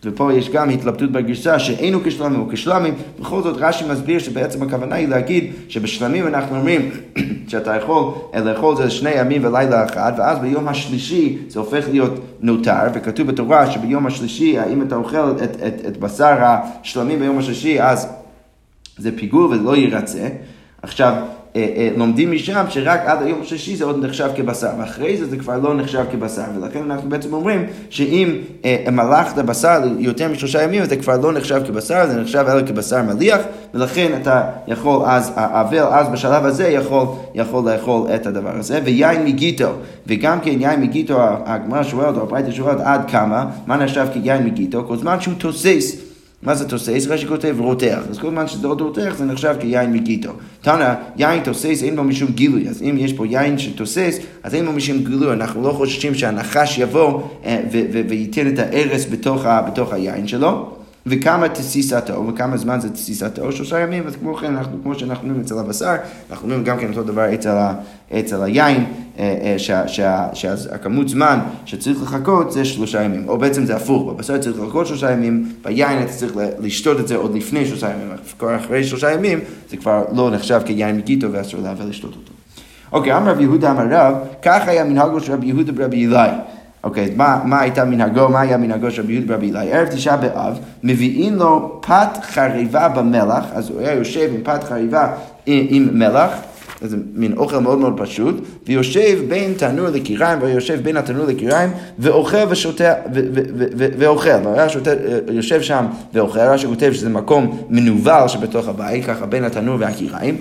ופה 0.05 0.33
יש 0.33 0.51
גם 0.51 0.71
התלבטות 0.71 1.13
בגרסה 1.13 1.59
שאינו 1.59 1.99
כשלמים 2.05 2.41
או 2.41 2.49
כשלמים, 2.53 2.95
בכל 3.21 3.43
זאת 3.43 3.57
רש"י 3.59 3.85
מסביר 3.91 4.19
שבעצם 4.19 4.63
הכוונה 4.63 4.95
היא 4.95 5.09
להגיד 5.09 5.53
שבשלמים 5.69 6.27
אנחנו 6.27 6.57
אומרים 6.57 6.91
שאתה 7.49 7.77
יכול 7.77 8.15
לאכול 8.35 8.77
זה 8.77 8.91
שני 8.91 9.11
ימים 9.11 9.45
ולילה 9.45 9.85
אחד, 9.85 10.13
ואז 10.19 10.39
ביום 10.39 10.69
השלישי 10.69 11.39
זה 11.49 11.61
הופך 11.61 11.89
להיות 11.91 12.13
נותר, 12.41 12.81
וכתוב 12.95 13.27
בתורה 13.27 13.71
שביום 13.71 14.07
השלישי, 14.07 14.59
האם 14.59 14.83
אתה 14.83 14.95
אוכל 14.95 15.31
את, 15.31 15.43
את, 15.43 15.87
את, 15.87 15.97
בשר 15.97 16.37
השלמים 16.41 17.19
ביום 17.19 17.39
השלישי, 17.39 17.83
אז 17.83 18.09
זה 18.99 19.17
פיגור 19.17 19.51
ולא 19.51 19.77
ירצה. 19.77 20.29
עכשיו, 20.83 21.15
לומדים 21.97 22.33
משם 22.33 22.65
שרק 22.69 23.01
עד 23.07 23.23
היום 23.23 23.39
השישי 23.43 23.77
זה 23.77 23.85
עוד 23.85 24.05
נחשב 24.05 24.29
כבשר, 24.37 24.69
ואחרי 24.79 25.17
זה 25.17 25.27
זה 25.27 25.37
כבר 25.37 25.59
לא 25.59 25.75
נחשב 25.75 26.05
כבשר, 26.13 26.43
ולכן 26.57 26.91
אנחנו 26.91 27.11
בעצם 27.11 27.33
אומרים 27.33 27.67
שאם 27.91 28.37
אה, 28.65 28.85
מלאכת 28.93 29.45
בשר 29.45 29.81
יותר 29.99 30.29
משלושה 30.29 30.63
ימים, 30.63 30.85
זה 30.85 30.97
כבר 30.97 31.17
לא 31.17 31.33
נחשב 31.33 31.63
כבשר, 31.67 32.07
זה 32.07 32.21
נחשב 32.21 32.45
אלא 32.49 32.67
כבשר 32.67 33.03
מליח, 33.03 33.41
ולכן 33.75 34.19
אתה 34.23 34.43
יכול 34.69 35.03
אז, 35.07 35.33
האבל 35.35 35.83
אז 35.83 36.09
בשלב 36.09 36.45
הזה 36.45 36.69
יכול, 36.69 37.07
יכול 37.35 37.71
לאכול 37.71 38.07
את 38.15 38.27
הדבר 38.27 38.57
הזה, 38.59 38.81
ויין 38.85 39.25
מגיטו, 39.25 39.69
וגם 40.07 40.41
כן 40.41 40.61
יין 40.61 40.81
מגיטו, 40.81 41.19
הגמרא 41.47 41.83
שואלת, 41.83 42.17
או 42.17 42.23
הברייתא 42.23 42.51
שואלת 42.51 42.81
עד 42.85 43.11
כמה, 43.11 43.47
מה 43.67 43.77
נחשב 43.77 44.07
כיין 44.13 44.45
מגיטו? 44.45 44.85
כל 44.89 44.97
זמן 44.97 45.21
שהוא 45.21 45.35
תוסס. 45.39 46.08
מה 46.43 46.55
זה 46.55 46.69
תוסס? 46.69 47.07
רש"י 47.09 47.27
כותב 47.27 47.57
רותח. 47.59 47.99
אז 48.11 48.19
כל 48.19 48.31
זמן 48.31 48.49
שזה 48.49 48.67
עוד 48.67 48.81
רותח 48.81 49.15
זה 49.19 49.25
נחשב 49.25 49.55
כיין 49.61 49.93
מגיטו. 49.93 50.33
תנא, 50.61 50.95
יין 51.17 51.43
תוסס 51.43 51.83
אין 51.83 51.97
בו 51.97 52.05
משום 52.05 52.29
גילוי. 52.31 52.69
אז 52.69 52.83
אם 52.83 52.97
יש 52.99 53.13
פה 53.13 53.27
יין 53.27 53.59
שתוסס, 53.59 54.19
אז 54.43 54.55
אין 54.55 54.67
בו 54.67 54.73
משום 54.73 54.99
גילוי. 54.99 55.33
אנחנו 55.33 55.63
לא 55.63 55.73
חוששים 55.73 56.15
שהנחש 56.15 56.79
יבוא 56.79 57.23
אה, 57.45 57.61
וייתן 58.09 58.49
את 58.49 58.59
ההרס 58.59 59.07
בתוך, 59.11 59.47
בתוך 59.67 59.93
היין 59.93 60.29
שלו. 60.29 60.78
וכמה 61.09 61.49
תסיסתו, 61.49 62.27
וכמה 62.29 62.57
זמן 62.57 62.81
זה 62.81 62.91
תסיסתו, 62.91 63.53
שלושה 63.53 63.81
ימים, 63.81 64.07
אז 64.07 64.17
כמו 64.17 64.35
כן, 64.35 64.57
אנחנו, 64.57 64.79
כמו 64.83 64.95
שאנחנו 64.95 65.29
אומרים 65.29 65.45
אצל 65.45 65.59
הבשר, 65.59 65.95
אנחנו 66.31 66.49
אומרים 66.49 66.65
גם 66.65 66.79
כן 66.79 66.89
אותו 66.91 67.03
דבר 67.03 67.35
אצל, 67.35 67.49
ה, 67.49 67.75
אצל 68.19 68.43
היין, 68.43 68.85
שהכמות 70.33 71.09
זמן 71.09 71.39
שצריך 71.65 72.03
לחכות 72.03 72.53
זה 72.53 72.65
שלושה 72.65 73.03
ימים, 73.03 73.29
או 73.29 73.39
בעצם 73.39 73.67
זה 73.67 73.77
הפוך, 73.77 74.13
בבשר 74.13 74.39
צריך 74.39 74.61
לחכות 74.61 74.87
שלושה 74.87 75.11
ימים, 75.11 75.53
ביין 75.65 76.03
אתה 76.03 76.13
צריך 76.13 76.33
לשתות 76.61 77.01
את 77.01 77.09
זה 77.09 77.17
עוד 77.17 77.35
לפני 77.35 77.67
שלושה 77.67 77.91
ימים, 77.91 78.09
כבר 78.39 78.57
אחרי 78.57 78.85
שלושה 78.85 79.13
ימים 79.13 79.41
זה 79.71 79.77
כבר 79.77 80.05
לא 80.13 80.31
נחשב 80.31 80.61
כיין 80.65 80.97
מגיטו 80.97 81.33
ואסור 81.33 81.61
להביא 81.61 81.85
לשתות 81.85 82.11
אותו. 82.17 82.33
אוקיי, 82.93 83.17
אמר 83.17 83.31
רב 83.31 83.41
יהודה 83.41 83.71
אמר 83.71 83.87
רב, 83.91 84.15
כך 84.43 84.69
היה 84.69 84.85
מנהגו 84.85 85.21
של 85.21 85.33
רבי 85.33 85.47
יהודה 85.47 85.73
ברבי 85.73 86.07
אלי. 86.07 86.29
אוקיי, 86.85 87.05
אז 87.05 87.11
מה, 87.17 87.41
מה 87.45 87.61
הייתה 87.61 87.85
מנהגו, 87.85 88.29
מה 88.29 88.41
היה 88.41 88.57
מנהגו 88.57 88.91
של 88.91 89.03
רבי 89.03 89.13
יהודה 89.13 89.29
ברבי 89.29 89.51
אלי? 89.51 89.73
ערב 89.73 89.89
תשעה 89.89 90.17
באב, 90.17 90.59
מביאים 90.83 91.37
לו 91.37 91.81
פת 91.87 92.19
חריבה 92.23 92.89
במלח, 92.89 93.45
אז 93.53 93.71
הוא 93.71 93.81
היה 93.81 93.93
יושב 93.93 94.31
עם 94.35 94.41
פת 94.43 94.65
חריבה 94.65 95.13
עם, 95.47 95.67
עם 95.69 95.89
מלח, 95.93 96.31
זה 96.81 96.97
מין 97.15 97.33
אוכל 97.37 97.59
מאוד 97.59 97.79
מאוד 97.79 97.95
פשוט, 97.97 98.45
ויושב 98.67 99.19
בין 99.29 99.55
תנור 99.55 99.89
לקיריים, 99.89 100.39
ויושב 100.43 100.81
בין 100.83 100.97
התנור 100.97 101.27
לקיריים, 101.27 101.71
ואוכל 101.99 102.37
ושותה, 102.49 102.93
ואוכל, 103.99 104.31
ויושב 105.27 105.63
שם 105.63 105.87
ואוכל, 106.15 106.41
רש"י 106.41 106.67
כותב 106.67 106.93
שזה 106.93 107.09
מקום 107.09 107.63
מנוול 107.71 108.29
שבתוך 108.29 108.69
הבית, 108.69 109.05
ככה 109.05 109.27
בין 109.27 109.45
התנור 109.45 109.77
והקיריים. 109.79 110.37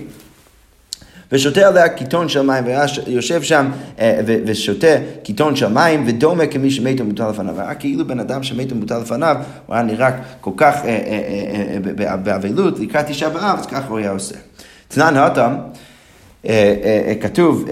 ושותה 1.31 1.67
עליה 1.67 1.89
קיטון 1.89 2.29
של 2.29 2.41
מים, 2.41 2.63
ויושב 3.07 3.41
שם 3.41 3.71
אה, 3.99 4.19
ושותה 4.25 4.95
קיטון 5.23 5.55
של 5.55 5.67
מים, 5.67 6.03
ודומה 6.07 6.47
כמי 6.47 6.71
שמת 6.71 7.01
ומוטל 7.01 7.29
לפניו. 7.29 7.61
היה 7.61 7.75
כאילו 7.75 8.07
בן 8.07 8.19
אדם 8.19 8.43
שמת 8.43 8.71
ומוטל 8.71 8.99
לפניו, 8.99 9.35
הוא 9.65 9.75
היה 9.75 9.83
נראה 9.83 10.11
כל 10.41 10.51
כך 10.57 10.75
אה, 10.85 10.97
אה, 11.99 12.17
באבלות, 12.17 12.79
לקראת 12.79 13.05
תשעה 13.07 13.29
באב, 13.29 13.59
אז 13.59 13.65
ככה 13.65 13.87
הוא 13.87 13.97
היה 13.97 14.11
עושה. 14.11 14.35
תנן 14.87 15.17
התם 15.17 15.55
כתוב 17.21 17.65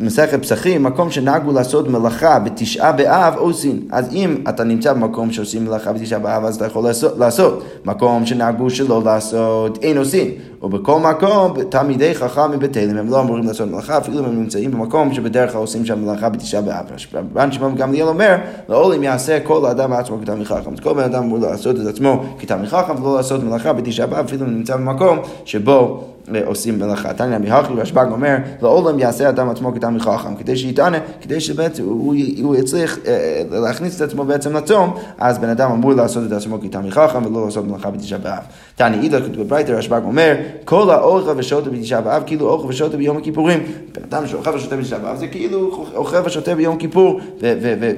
במסכת 0.00 0.42
פסחים, 0.42 0.82
מקום 0.82 1.10
שנהגו 1.10 1.52
לעשות 1.52 1.88
מלאכה 1.88 2.38
בתשעה 2.38 2.92
באב 2.92 3.34
עושים. 3.36 3.88
אז 3.92 4.12
אם 4.12 4.36
אתה 4.48 4.64
נמצא 4.64 4.92
במקום 4.92 5.32
שעושים 5.32 5.64
מלאכה 5.64 5.92
בתשעה 5.92 6.18
באב, 6.18 6.44
אז 6.44 6.56
אתה 6.56 6.66
יכול 6.66 6.84
לעשות. 7.18 7.64
מקום 7.84 8.26
שנהגו 8.26 8.70
שלא 8.70 9.02
לעשות, 9.04 9.78
אין 9.82 9.98
עושים. 9.98 10.30
ובכל 10.62 10.98
מקום, 10.98 11.54
תלמידי 11.68 12.14
חכם 12.14 12.50
מבית 12.50 12.76
אלים, 12.76 12.96
הם 12.96 13.10
לא 13.10 13.20
אמורים 13.20 13.46
לעשות 13.46 13.70
מלאכה, 13.70 13.98
אפילו 13.98 14.18
אם 14.18 14.24
הם 14.24 14.40
נמצאים 14.40 14.70
במקום 14.70 15.14
שבדרך 15.14 15.52
כלל 15.52 15.60
עושים 15.60 15.84
שם 15.84 16.04
מלאכה 16.04 16.28
בתשעה 16.28 16.60
באב. 16.60 16.84
רבן 17.14 17.52
שמעון 17.52 17.74
גמליאל 17.74 18.08
אומר, 18.08 18.36
לעולם 18.68 19.02
יעשה 19.02 19.40
כל 19.40 19.66
האדם 19.66 19.92
עצמו 19.92 20.18
כתלמיד 20.22 20.46
חכם. 20.46 20.72
אז 20.72 20.80
כל 20.80 20.94
בן 20.94 21.02
אדם 21.02 21.22
אמור 21.22 21.38
לעשות 21.38 21.76
את 21.76 21.86
עצמו 21.86 22.24
כתלמיד 22.38 22.68
חכם, 22.68 23.02
ולא 23.02 23.16
לעשות 23.16 23.44
מלאכה 23.44 23.72
בתשעה 23.72 24.06
באב, 24.06 24.24
אפילו 24.24 24.46
אם 24.46 24.54
נמצא 24.54 24.76
במקום 24.76 25.18
שבו 25.44 26.04
עושים 26.46 26.78
מלאכה. 26.78 27.12
תניא 27.12 27.38
מהכי 27.38 27.72
רשב"ג 27.72 28.06
אומר, 28.10 28.36
לעולם 28.62 28.98
יעשה 28.98 29.28
אדם 29.28 29.50
עצמו 29.50 29.74
כתלמיד 29.74 30.02
חכם, 30.02 30.36
כדי 30.36 30.56
שיטענה, 30.56 30.98
כדי 31.20 31.40
שבעצם 31.40 31.84
הוא, 31.84 32.56
יצליח 32.56 32.98
אה, 33.06 33.42
להכניס 33.50 33.96
את 33.96 34.00
עצמו 34.00 34.24
בעצם 34.24 34.56
לצום, 34.56 34.94
אז 35.18 35.38
בן 35.38 35.48
אדם 35.48 35.70
אמור 35.70 35.92
לעשות 35.92 36.26
את 36.26 36.32
עצמו 36.32 36.60
כתלמיד 36.60 36.92
חכם 36.92 37.26
ולא 37.26 37.44
לעשות 37.44 37.64
מלאכה 37.66 37.90
בתשעה 37.90 38.18
באב. 38.18 38.42
תניא 38.76 39.02
אידך 39.02 39.18
כתוב 39.18 39.42
בברייתא 39.42 39.72
רשב"ג 39.72 40.00
אומר, 40.04 40.34
כל 40.64 40.90
האוכל 40.90 41.34
ושוטה 41.36 41.70
בתשעה 41.70 42.00
באב 42.00 42.22
כאילו 42.26 42.48
אוכל 42.48 42.68
ושוטה 42.68 42.96
ביום 42.96 43.16
הכיפורים. 43.16 43.60
בן 43.94 44.02
אדם 44.10 44.26
שאוכל 44.26 44.50
ושוטה 44.50 44.76
בתשעה 44.76 44.98
באב 44.98 45.16
זה 45.16 45.26
כאילו 45.26 45.86
אוכל 45.94 46.16
ושוטה 46.24 46.54
ביום 46.54 46.76
כיפור, 46.76 47.20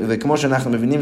וכמו 0.08 0.36
שאנחנו 0.36 0.70
מבינים 0.70 1.00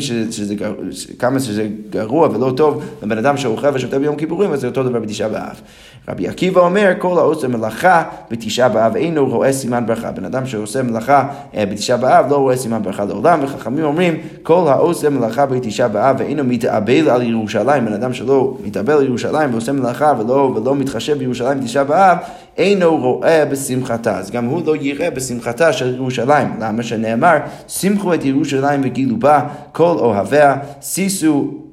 כמה 1.18 1.40
שזה 1.40 1.68
גרוע 1.90 2.28
ולא 2.28 2.52
טוב 2.56 2.83
לבן 3.02 3.18
אדם 3.18 3.37
שאוכל 3.37 3.68
ושוטה 3.75 3.99
ביום 3.99 4.16
כיפורים, 4.16 4.52
אז 4.52 4.61
זה 4.61 4.66
אותו 4.66 4.83
דבר 4.83 5.00
בתשעה 5.00 5.28
באב. 5.28 5.61
רבי 6.09 6.28
עקיבא 6.28 6.61
אומר, 6.61 6.92
כל 6.99 7.15
העושה 7.18 7.49
מלאכה 7.49 8.02
בתשעה 8.30 8.68
באב 8.68 8.96
אינו 8.96 9.28
רואה 9.28 9.52
סימן 9.52 9.87
ברכה. 9.87 10.11
בן 10.11 10.25
אדם 10.25 10.46
שעושה 10.46 10.82
מלאכה 10.82 11.28
אה, 11.54 11.66
בתשעה 11.66 11.96
באב 11.96 12.30
לא 12.30 12.37
רואה 12.37 12.56
סימן 12.56 12.82
ברכה 12.82 13.04
לעולם, 13.04 13.40
וחכמים 13.42 13.85
אומרים, 13.85 14.14
כל 14.42 14.64
העושה 14.68 15.11
מלאכה 15.11 15.46
בתשעה 15.46 15.88
באב 15.88 16.16
ואינו 16.18 16.44
מתאבל 16.44 17.11
על 17.11 17.23
ירושלים. 17.23 17.87
בן 17.87 17.92
אדם 17.92 18.12
שלא 18.12 18.56
מתאבל 18.64 18.92
על 18.92 19.04
ירושלים 19.06 19.52
ועושה 19.52 19.73
מלאכה 19.73 20.12
ולא, 20.18 20.52
ולא 20.56 20.75
מתחשב 20.75 21.18
בירושלים 21.18 21.61
בתשעה 21.61 21.85
באב, 21.85 22.18
אינו 22.58 22.96
רואה 22.96 23.44
בשמחתה. 23.44 24.18
אז 24.18 24.30
גם 24.30 24.44
הוא 24.44 24.62
לא 24.66 24.76
יראה 24.76 25.11
בשמחתה 25.11 25.73
של 25.73 25.94
ירושלים. 25.94 26.49
למה 26.61 26.82
שנאמר, 26.82 27.37
שמחו 27.68 28.14
את 28.14 28.25
ירושלים 28.25 28.80
וגילו 28.85 29.16
בה, 29.16 29.40
כל 29.73 29.96
אוהביה, 29.99 30.56
שישו 30.80 31.66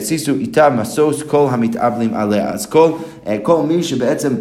סיסו 0.00 0.34
איתה 0.34 0.70
משוש 0.70 1.22
כל 1.22 1.46
המתאבלים 1.50 2.14
עליה. 2.14 2.50
אז 2.50 2.66
כל, 2.66 2.90
אה, 3.26 3.36
כל 3.42 3.62
מי 3.62 3.82
שבעצם 3.82 4.34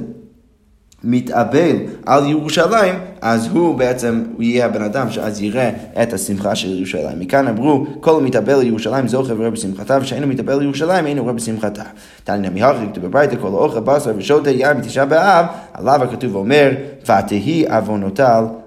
מתאבל 1.03 1.75
על 2.05 2.25
ירושלים, 2.25 2.95
אז 3.22 3.48
הוא 3.48 3.75
בעצם, 3.75 4.24
יהיה 4.39 4.65
הבן 4.65 4.81
אדם 4.81 5.12
שאז 5.12 5.41
יראה 5.41 5.69
את 6.03 6.13
השמחה 6.13 6.55
של 6.55 6.77
ירושלים. 6.77 7.19
מכאן 7.19 7.48
אמרו, 7.48 7.86
כל 8.00 8.19
המתאבל 8.19 8.53
על 8.53 8.67
ירושלים 8.67 9.07
זוכר 9.07 9.33
ורואה 9.33 9.50
בשמחתה, 9.50 9.98
ושאינו 10.01 10.27
מתאבל 10.27 10.53
על 10.53 10.62
ירושלים 10.62 11.05
אינו 11.05 11.24
רואה 11.24 11.33
בשמחתה. 11.33 11.83
מהכי 12.27 12.86
כתוב 12.91 13.05
בברייתא, 13.05 13.36
כל 13.41 13.48
האוכל 13.48 13.79
בשר 13.79 14.12
ושוטה 14.17 14.50
יין 14.50 14.77
בתשעה 14.77 15.05
באב, 15.05 15.45
עליו 15.74 16.03
הכתוב 16.03 16.36
אומר, 16.36 16.72
ותהי 17.03 17.65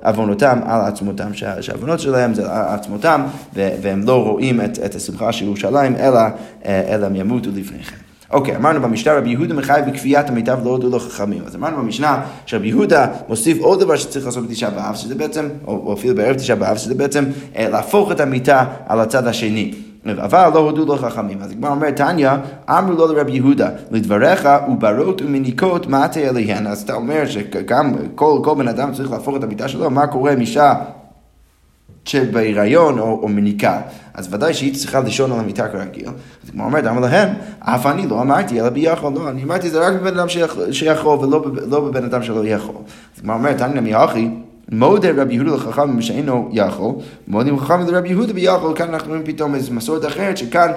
עוונותם 0.03 0.61
על 0.67 0.81
עצמותם, 0.81 1.35
שהעוונות 1.61 2.01
שלהם 2.01 2.35
זה 2.35 2.43
על 2.43 2.75
עצמותם, 2.75 3.23
והם 3.55 4.03
לא 4.03 4.23
רואים 4.23 4.61
את, 4.61 4.79
את 4.85 4.95
השמחה 4.95 5.33
של 5.33 5.45
ירושלים, 5.45 5.97
אלא, 5.97 6.21
אה, 6.67 6.95
אלא 6.95 7.07
הם 7.07 7.17
ימותו 7.17 7.51
לפני 7.55 7.83
כן. 7.83 8.06
אוקיי, 8.31 8.57
אמרנו 8.57 8.81
במשנה 8.81 9.15
רבי 9.15 9.31
יהודה 9.31 9.55
מחייב 9.55 9.91
בכפיית 9.91 10.29
המיטב 10.29 10.59
לא 10.65 10.71
הודו 10.71 10.91
לו 10.91 10.99
חכמים. 10.99 11.43
אז 11.47 11.57
אמרנו 11.57 11.77
במשנה 11.77 12.23
שרבי 12.47 12.69
יהודה 12.69 13.07
מוסיף 13.29 13.59
עוד 13.61 13.81
דבר 13.81 13.97
שצריך 13.97 14.27
לעשות 14.27 14.47
בתשעה 14.47 14.71
באב, 14.71 14.95
שזה 14.95 15.15
בעצם, 15.15 15.49
או, 15.67 15.93
אפילו 15.93 16.15
בערב 16.15 16.37
תשעה 16.37 16.57
באב, 16.57 16.77
שזה 16.77 16.95
בעצם 16.95 17.25
אה, 17.57 17.69
להפוך 17.69 18.13
את 18.13 18.21
המיטה 18.21 18.65
על 18.87 19.01
הצד 19.01 19.27
השני. 19.27 19.73
אבל 20.15 20.51
לא 20.55 20.59
הודו 20.59 20.87
לו 20.87 20.97
חכמים. 20.97 21.39
אז 21.43 21.51
הגמרא 21.51 21.71
אומר, 21.71 21.91
תניא, 21.91 22.31
אמרו 22.71 22.93
לו 22.93 23.13
לרבי 23.13 23.33
יהודה, 23.33 23.69
לדבריך 23.91 24.49
וברות 24.69 25.23
ומניקות 25.23 25.87
מטה 25.87 26.21
אליהן. 26.21 26.67
אז 26.67 26.83
אתה 26.83 26.95
אומר 26.95 27.27
שגם 27.27 27.95
כל, 28.15 28.39
כל 28.45 28.55
בן 28.55 28.69
אדם 28.69 28.93
צריך 28.93 29.11
להפוך 29.11 29.37
את 29.37 29.45
המיטה 29.45 29.69
שלו, 29.69 29.91
מה 29.91 30.07
קורה 30.07 30.33
עם 30.33 30.41
אישה 30.41 30.75
שבהיריון 32.07 32.99
או, 32.99 33.21
או 33.23 33.29
מניקה, 33.29 33.81
אז 34.15 34.35
ודאי 34.35 34.55
שהיא 34.55 34.75
צריכה 34.75 35.01
לישון 35.01 35.33
על 35.33 35.39
המיטה 35.39 35.69
כרגיל. 35.69 36.09
אז 36.45 36.51
כמו 36.51 36.65
אומרת, 36.65 36.87
אמר 36.87 37.01
להם, 37.01 37.29
אף 37.61 37.87
אני 37.87 38.07
לא 38.07 38.23
אמרתי, 38.23 38.61
אלא 38.61 38.69
ביכול, 38.69 39.13
לא, 39.13 39.29
אני 39.29 39.43
אמרתי 39.45 39.71
זה 39.71 39.87
רק 39.87 39.95
בבן 39.95 40.19
אדם 40.19 40.29
שיכול 40.73 41.19
ולא 41.19 41.45
לא 41.69 41.81
בבן 41.81 42.05
אדם 42.05 42.23
שלא 42.23 42.47
יכול. 42.47 42.75
אז 43.17 43.21
כמו 43.21 43.33
אומרת, 43.33 43.59
תניא 43.59 43.81
מיחי, 43.81 44.29
מודה 44.73 45.09
רבי 45.17 45.35
יהודה 45.35 45.55
לחכם 45.55 46.01
שאינו 46.01 46.49
יכול, 46.53 46.93
מודים 47.29 47.61
חכם 47.61 47.81
לרבי 47.81 48.09
יהודה 48.09 48.33
ביכול, 48.33 48.77
כאן 48.77 48.89
אנחנו 48.89 49.09
רואים 49.09 49.23
פתאום 49.27 49.55
איזו 49.55 49.73
מסורת 49.73 50.05
אחרת, 50.05 50.37
שכאן 50.37 50.71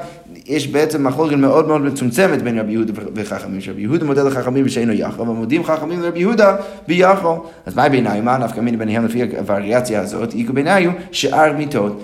יש 0.45 0.67
בעצם 0.67 1.07
מחלוקת 1.07 1.35
מאוד 1.35 1.67
מאוד 1.67 1.81
מצומצמת 1.81 2.41
בין 2.41 2.59
רבי 2.59 2.71
יהודה 2.71 2.93
וחכמים, 3.15 3.61
שרבי 3.61 3.81
יהודה 3.81 4.05
מודה 4.05 4.23
לחכמים 4.23 4.69
שאינו 4.69 4.93
יכול, 4.93 5.29
ומודים 5.29 5.63
חכמים 5.63 6.01
לרבי 6.01 6.19
יהודה 6.19 6.55
ביכול. 6.87 7.35
אז 7.65 7.75
מה 7.75 7.89
בעיניי, 7.89 8.21
מה 8.21 8.37
נפקא 8.37 8.59
מיני 8.59 8.77
ביניהם 8.77 9.05
לפי 9.05 9.21
הווריאציה 9.37 10.01
הזאת? 10.01 10.33
איכו 10.33 10.53
בעיניי 10.53 10.85
הוא 10.85 10.93
שאר 11.11 11.53
מיטות, 11.57 12.03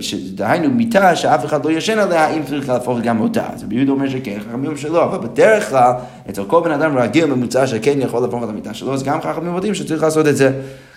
שדהיינו 0.00 0.70
מיטה 0.70 1.16
שאף 1.16 1.44
אחד 1.44 1.64
לא 1.64 1.70
ישן 1.70 1.98
עליה, 1.98 2.28
אם 2.28 2.42
צריך 2.44 2.68
להפוך 2.68 2.98
גם 3.02 3.20
אותה. 3.20 3.44
אז 3.54 3.64
רבי 3.64 3.74
יהודה 3.74 3.92
אומר 3.92 4.08
שכן, 4.08 4.36
חכמים 4.40 4.54
אומרים 4.54 4.76
שלא, 4.76 5.04
אבל 5.04 5.28
בדרך 5.28 5.70
כלל, 5.70 5.92
אצל 6.30 6.44
כל 6.44 6.60
בן 6.64 6.70
אדם 6.70 6.98
רגיל 6.98 7.26
ממוצע 7.26 7.66
שכן 7.66 8.00
יכול 8.00 8.22
להפוך 8.22 8.44
את 8.44 8.48
המיטה 8.48 8.74
שלו, 8.74 8.94
אז 8.94 9.02
גם 9.02 9.20
חכמים 9.20 9.54
יודעים 9.54 9.74
שצריך 9.74 10.02
לעשות 10.02 10.28
את 10.28 10.36
זה. 10.36 10.52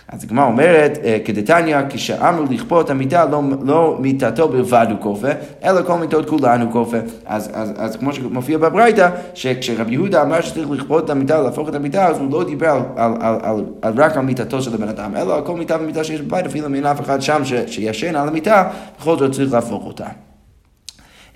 אז 0.07 0.23
הגמרא 0.23 0.45
אומרת, 0.45 0.99
אה, 1.03 1.17
כדתניא, 1.25 1.77
כשאמרו 1.89 2.45
לכפות 2.49 2.89
המיטה, 2.89 3.25
לא, 3.25 3.41
לא 3.61 3.97
מיטתו 3.99 4.47
בלבד 4.47 4.87
הוא 4.89 4.99
כופה, 4.99 5.27
אלא 5.63 5.81
כל 5.81 5.97
מיטות 5.97 6.29
כולן 6.29 6.61
הוא 6.61 6.71
כופה. 6.71 6.97
אז, 7.25 7.49
אז, 7.53 7.73
אז 7.77 7.95
כמו 7.95 8.13
שמופיע 8.13 8.57
בברייתא, 8.57 9.09
שכשרבי 9.33 9.93
יהודה 9.93 10.21
אמר 10.21 10.41
שצריך 10.41 10.71
לכפות 10.71 11.05
את 11.05 11.09
המיטה, 11.09 11.41
להפוך 11.41 11.69
את 11.69 11.75
המיטה, 11.75 12.07
אז 12.07 12.19
הוא 12.19 12.31
לא 12.31 12.43
דיבר 12.43 12.69
על, 12.69 12.81
על, 12.95 13.13
על, 13.21 13.35
על, 13.41 13.63
על 13.81 13.93
רק 13.97 14.17
על 14.17 14.23
מיטתו 14.23 14.61
של 14.61 14.73
הבן 14.73 14.89
אדם, 14.89 15.15
אלא 15.15 15.35
על 15.35 15.45
כל 15.45 15.55
מיטה 15.55 15.77
ומיטה 15.81 16.03
שיש 16.03 16.21
בבית, 16.21 16.45
אפילו 16.45 16.67
אם 16.67 16.75
אין 16.75 16.85
אף 16.85 17.01
אחד 17.01 17.21
שם 17.21 17.41
שישן 17.67 18.15
על 18.15 18.27
המיטה, 18.27 18.69
בכל 18.99 19.17
זאת 19.17 19.31
צריך 19.31 19.53
להפוך 19.53 19.85
אותה. 19.85 20.07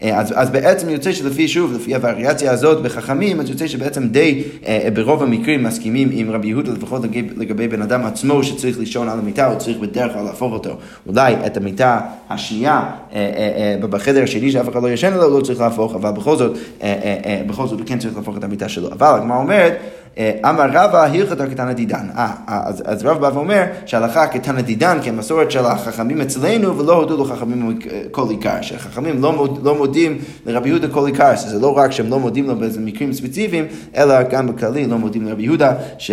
אה, 0.04 0.20
אז, 0.20 0.34
אז 0.36 0.50
בעצם 0.50 0.90
יוצא 0.90 1.12
שלפי, 1.12 1.48
שוב, 1.48 1.74
לפי 1.74 1.96
הווריאציה 1.96 2.52
הזאת 2.52 2.84
בחכמים, 2.84 3.40
אז 3.40 3.50
יוצא 3.50 3.68
שבעצם 3.68 4.08
די 4.08 4.44
אה, 4.66 4.88
ברוב 4.94 5.24
המקרים 5.24 5.64
מסכימים 5.64 6.10
עם 6.12 6.32
רבי 6.32 6.48
יהודה, 6.48 6.72
לפחות 6.72 7.04
לגבי, 7.04 7.22
לגבי 7.38 7.68
בן 7.68 7.82
אדם 7.82 8.06
עצמו 8.06 8.44
שצריך 8.44 8.80
לישון 8.80 9.10
על 9.10 9.20
המיטה, 9.20 9.48
הוא 9.48 9.60
צריך 9.60 9.78
בדרך 9.78 10.14
כלל 10.14 10.24
להפוך 10.24 10.54
אותו. 10.54 10.78
אולי 11.08 11.36
את 11.46 11.58
המיטה 11.58 12.00
השנייה 12.30 12.72
אה, 12.74 13.16
אה, 13.16 13.78
אה, 13.82 13.88
בחדר 13.88 14.24
השני 14.24 14.52
שאף 14.52 14.70
אחד 14.70 14.84
לא 14.84 14.90
ישן 14.90 15.14
עליו, 15.14 15.30
לא 15.30 15.42
צריך 15.42 15.60
להפוך, 15.60 15.96
אבל 15.96 16.12
בכל 16.12 16.36
זאת, 16.36 16.52
אה, 16.56 16.60
אה, 17.04 17.18
אה, 17.26 17.42
בכל 17.48 17.68
זאת 17.68 17.80
הוא 17.80 17.88
כן 17.88 18.00
צריך 18.00 18.18
להפוך 18.18 18.38
את 18.38 18.44
המיטה 18.44 18.70
שלו. 18.70 18.92
אבל 18.92 19.08
הגמרא 19.08 19.38
אומרת, 19.38 19.78
אמר 20.20 20.66
רבא 20.74 21.04
הלכת 21.04 21.42
כתנא 21.42 21.74
דידן. 21.74 22.08
אז, 22.48 22.84
אז 22.86 23.06
רב 23.06 23.18
בא 23.18 23.30
ואומר 23.34 23.64
שההלכה 23.86 24.28
כתנא 24.28 24.62
דידן 24.62 24.98
כמסורת 25.04 25.52
של 25.52 25.66
החכמים 25.66 26.22
אצלנו 26.22 26.78
ולא 26.78 26.94
הודו 26.94 27.24
לחכמים 27.24 27.80
כל 28.12 28.30
עיקר. 28.30 28.62
שהחכמים 28.62 29.22
לא, 29.22 29.48
לא 29.64 29.76
מודים 29.76 30.18
לרבי 30.46 30.70
יהודה 30.70 30.88
כל 30.88 31.06
עיקר, 31.06 31.36
שזה 31.36 31.60
לא 31.60 31.78
רק 31.78 31.92
שהם 31.92 32.10
לא 32.10 32.20
מודים 32.20 32.48
לו 32.48 32.56
באיזה 32.56 32.80
מקרים 32.80 33.14
ספציפיים, 33.14 33.66
אלא 33.96 34.24
גם 34.24 34.48
בכללי 34.48 34.88
לא 34.88 34.98
מודים 34.98 35.26
לרבי 35.26 35.44
יהודה, 35.44 35.74
ש... 35.98 36.12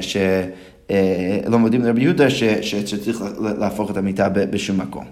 ש 0.00 0.16
לא 1.48 1.58
מודים 1.58 1.84
לרבי 1.84 2.02
יהודה 2.02 2.30
שצריך 2.60 3.24
להפוך 3.58 3.90
את 3.90 3.96
המיטה 3.96 4.28
בשום 4.28 4.80
מקום. 4.80 5.04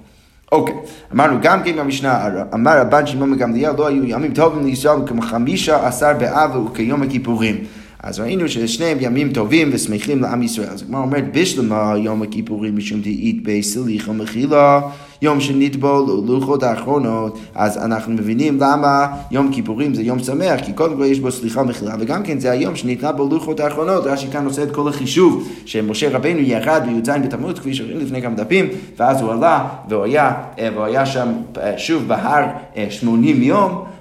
אוקיי, 0.53 0.75
אמרנו 1.15 1.39
גם 1.43 1.63
כן 1.63 1.77
במשנה, 1.77 2.29
אמר 2.55 2.81
רבן 2.81 3.07
שמעון 3.07 3.31
מגמליאל, 3.31 3.73
לא 3.79 3.87
היו 3.87 4.05
ימים 4.05 4.35
טובים 4.35 4.67
לישראל 4.67 4.99
כמו 5.07 5.23
חמישה 5.23 5.87
עשר 5.87 6.13
באב 6.19 6.57
וכיום 6.57 7.03
הכיפורים. 7.03 7.65
אז 8.03 8.21
ראינו 8.21 8.49
ששניהם 8.49 8.99
ימים 9.01 9.33
טובים 9.33 9.71
ושמחים 9.73 10.23
לעם 10.23 10.43
ישראל. 10.43 10.69
אז 10.69 10.83
הגמרא 10.83 11.01
אומרת, 11.01 11.25
בשלמה 11.33 11.95
יום 11.99 12.23
הכיפורים 12.23 12.77
משום 12.77 13.01
דאית 13.01 13.43
בסליחה 13.43 14.11
ומחילה, 14.11 14.81
יום 15.23 15.41
שנטבול 15.41 16.05
לוחות 16.27 16.63
האחרונות, 16.63 17.39
אז 17.55 17.79
אנחנו 17.79 18.13
מבינים 18.13 18.59
למה 18.61 19.07
יום 19.31 19.53
כיפורים 19.53 19.95
זה 19.95 20.03
יום 20.03 20.19
שמח, 20.19 20.61
כי 20.65 20.73
קודם 20.73 20.97
כל 20.97 21.05
יש 21.05 21.21
בו 21.21 21.31
סליחה 21.33 21.61
ומחילה, 21.61 21.95
וגם 21.99 22.23
כן 22.23 22.39
זה 22.39 22.51
היום 22.51 22.77
שניתנה 22.77 23.13
בו 23.13 23.29
לוחות 23.29 23.61
האחרונות, 23.61 24.07
רש"י 24.07 24.27
כאן 24.33 24.45
עושה 24.45 24.63
את 24.63 24.71
כל 24.71 24.89
החישוב, 24.89 25.49
שמשה 25.65 26.17
רבנו 26.17 26.41
ירד 26.41 26.83
בי"ז 26.87 27.11
בתמוז, 27.25 27.59
כפי 27.59 27.75
שראינו 27.75 28.01
לפני 28.01 28.23
כמה 28.23 28.35
דפים, 28.35 28.69
ואז 28.99 29.21
הוא 29.21 29.33
עלה, 29.33 29.69
והוא 29.89 30.05
היה, 30.05 30.33
והוא 30.59 30.85
היה 30.85 31.07
שם 31.07 31.29
שוב 31.77 32.09
בהר 32.09 32.45
80 32.91 33.43
יום. 33.43 33.92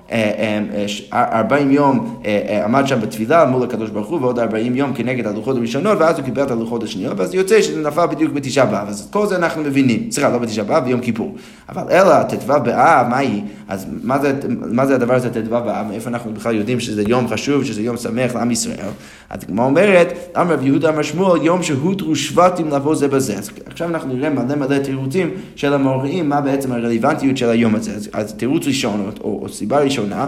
40 1.13 1.71
יום 1.71 2.21
עמד 2.65 2.87
שם 2.87 3.01
בתפילה 3.01 3.45
מול 3.45 3.63
הקדוש 3.63 3.89
ברוך 3.89 4.07
הוא 4.07 4.21
ועוד 4.21 4.39
40 4.39 4.75
יום 4.75 4.93
כנגד 4.93 5.27
הלוחות 5.27 5.57
הראשונות 5.57 5.97
ואז 5.99 6.17
הוא 6.17 6.25
קיבל 6.25 6.43
את 6.43 6.51
הלוחות 6.51 6.83
השניות 6.83 7.19
ואז 7.19 7.33
יוצא 7.33 7.61
שזה 7.61 7.81
נפל 7.81 8.05
בדיוק 8.05 8.33
בתשעה 8.33 8.65
באב 8.65 8.87
אז 8.87 9.07
כל 9.11 9.27
זה 9.27 9.35
אנחנו 9.35 9.63
מבינים, 9.63 10.11
סליחה 10.11 10.29
לא 10.29 10.37
בתשעה 10.37 10.65
באב 10.65 10.83
ביום 10.83 11.01
כיפור 11.01 11.35
אבל 11.69 11.83
אלא 11.91 12.23
ט"ו 12.23 12.53
באב 12.63 13.07
מה 13.07 13.17
היא? 13.17 13.41
אז 13.67 13.87
מה 14.03 14.19
זה, 14.19 14.33
מה 14.49 14.85
זה 14.85 14.95
הדבר 14.95 15.13
הזה 15.13 15.29
ט"ו 15.29 15.49
באב? 15.49 15.87
מאיפה 15.89 16.09
אנחנו 16.09 16.33
בכלל 16.33 16.55
יודעים 16.55 16.79
שזה 16.79 17.03
יום 17.07 17.27
חשוב, 17.27 17.63
שזה 17.63 17.81
יום 17.81 17.97
שמח 17.97 18.35
לעם 18.35 18.51
ישראל? 18.51 18.77
אז 19.31 19.43
כמו 19.43 19.65
אומרת, 19.65 20.13
אמר 20.37 20.53
רב 20.53 20.65
יהודה 20.65 20.89
אמר 20.89 21.01
שמואל 21.01 21.41
יום 21.41 21.63
שהותרו 21.63 22.15
שבטים 22.15 22.69
לבוא 22.69 22.95
זה 22.95 23.07
בזה 23.07 23.37
אז 23.37 23.49
עכשיו 23.65 23.87
אנחנו 23.89 24.13
נראה 24.13 24.29
מלא 24.29 24.55
מלא 24.55 24.77
תירוצים 24.77 25.29
של 25.55 25.73
המוראים 25.73 26.29
מה 26.29 26.41
בעצם 26.41 26.71
הרלוונטיות 26.71 27.37
של 27.37 27.49
היום 27.49 27.75
הזה 27.75 27.91
אז, 27.91 28.09
אז 28.13 28.33
תירוץ 28.33 28.67
ראשון 28.67 29.11
או, 29.23 29.39
או 29.43 29.49
סיבה 29.49 29.79
ראשונה 29.79 30.27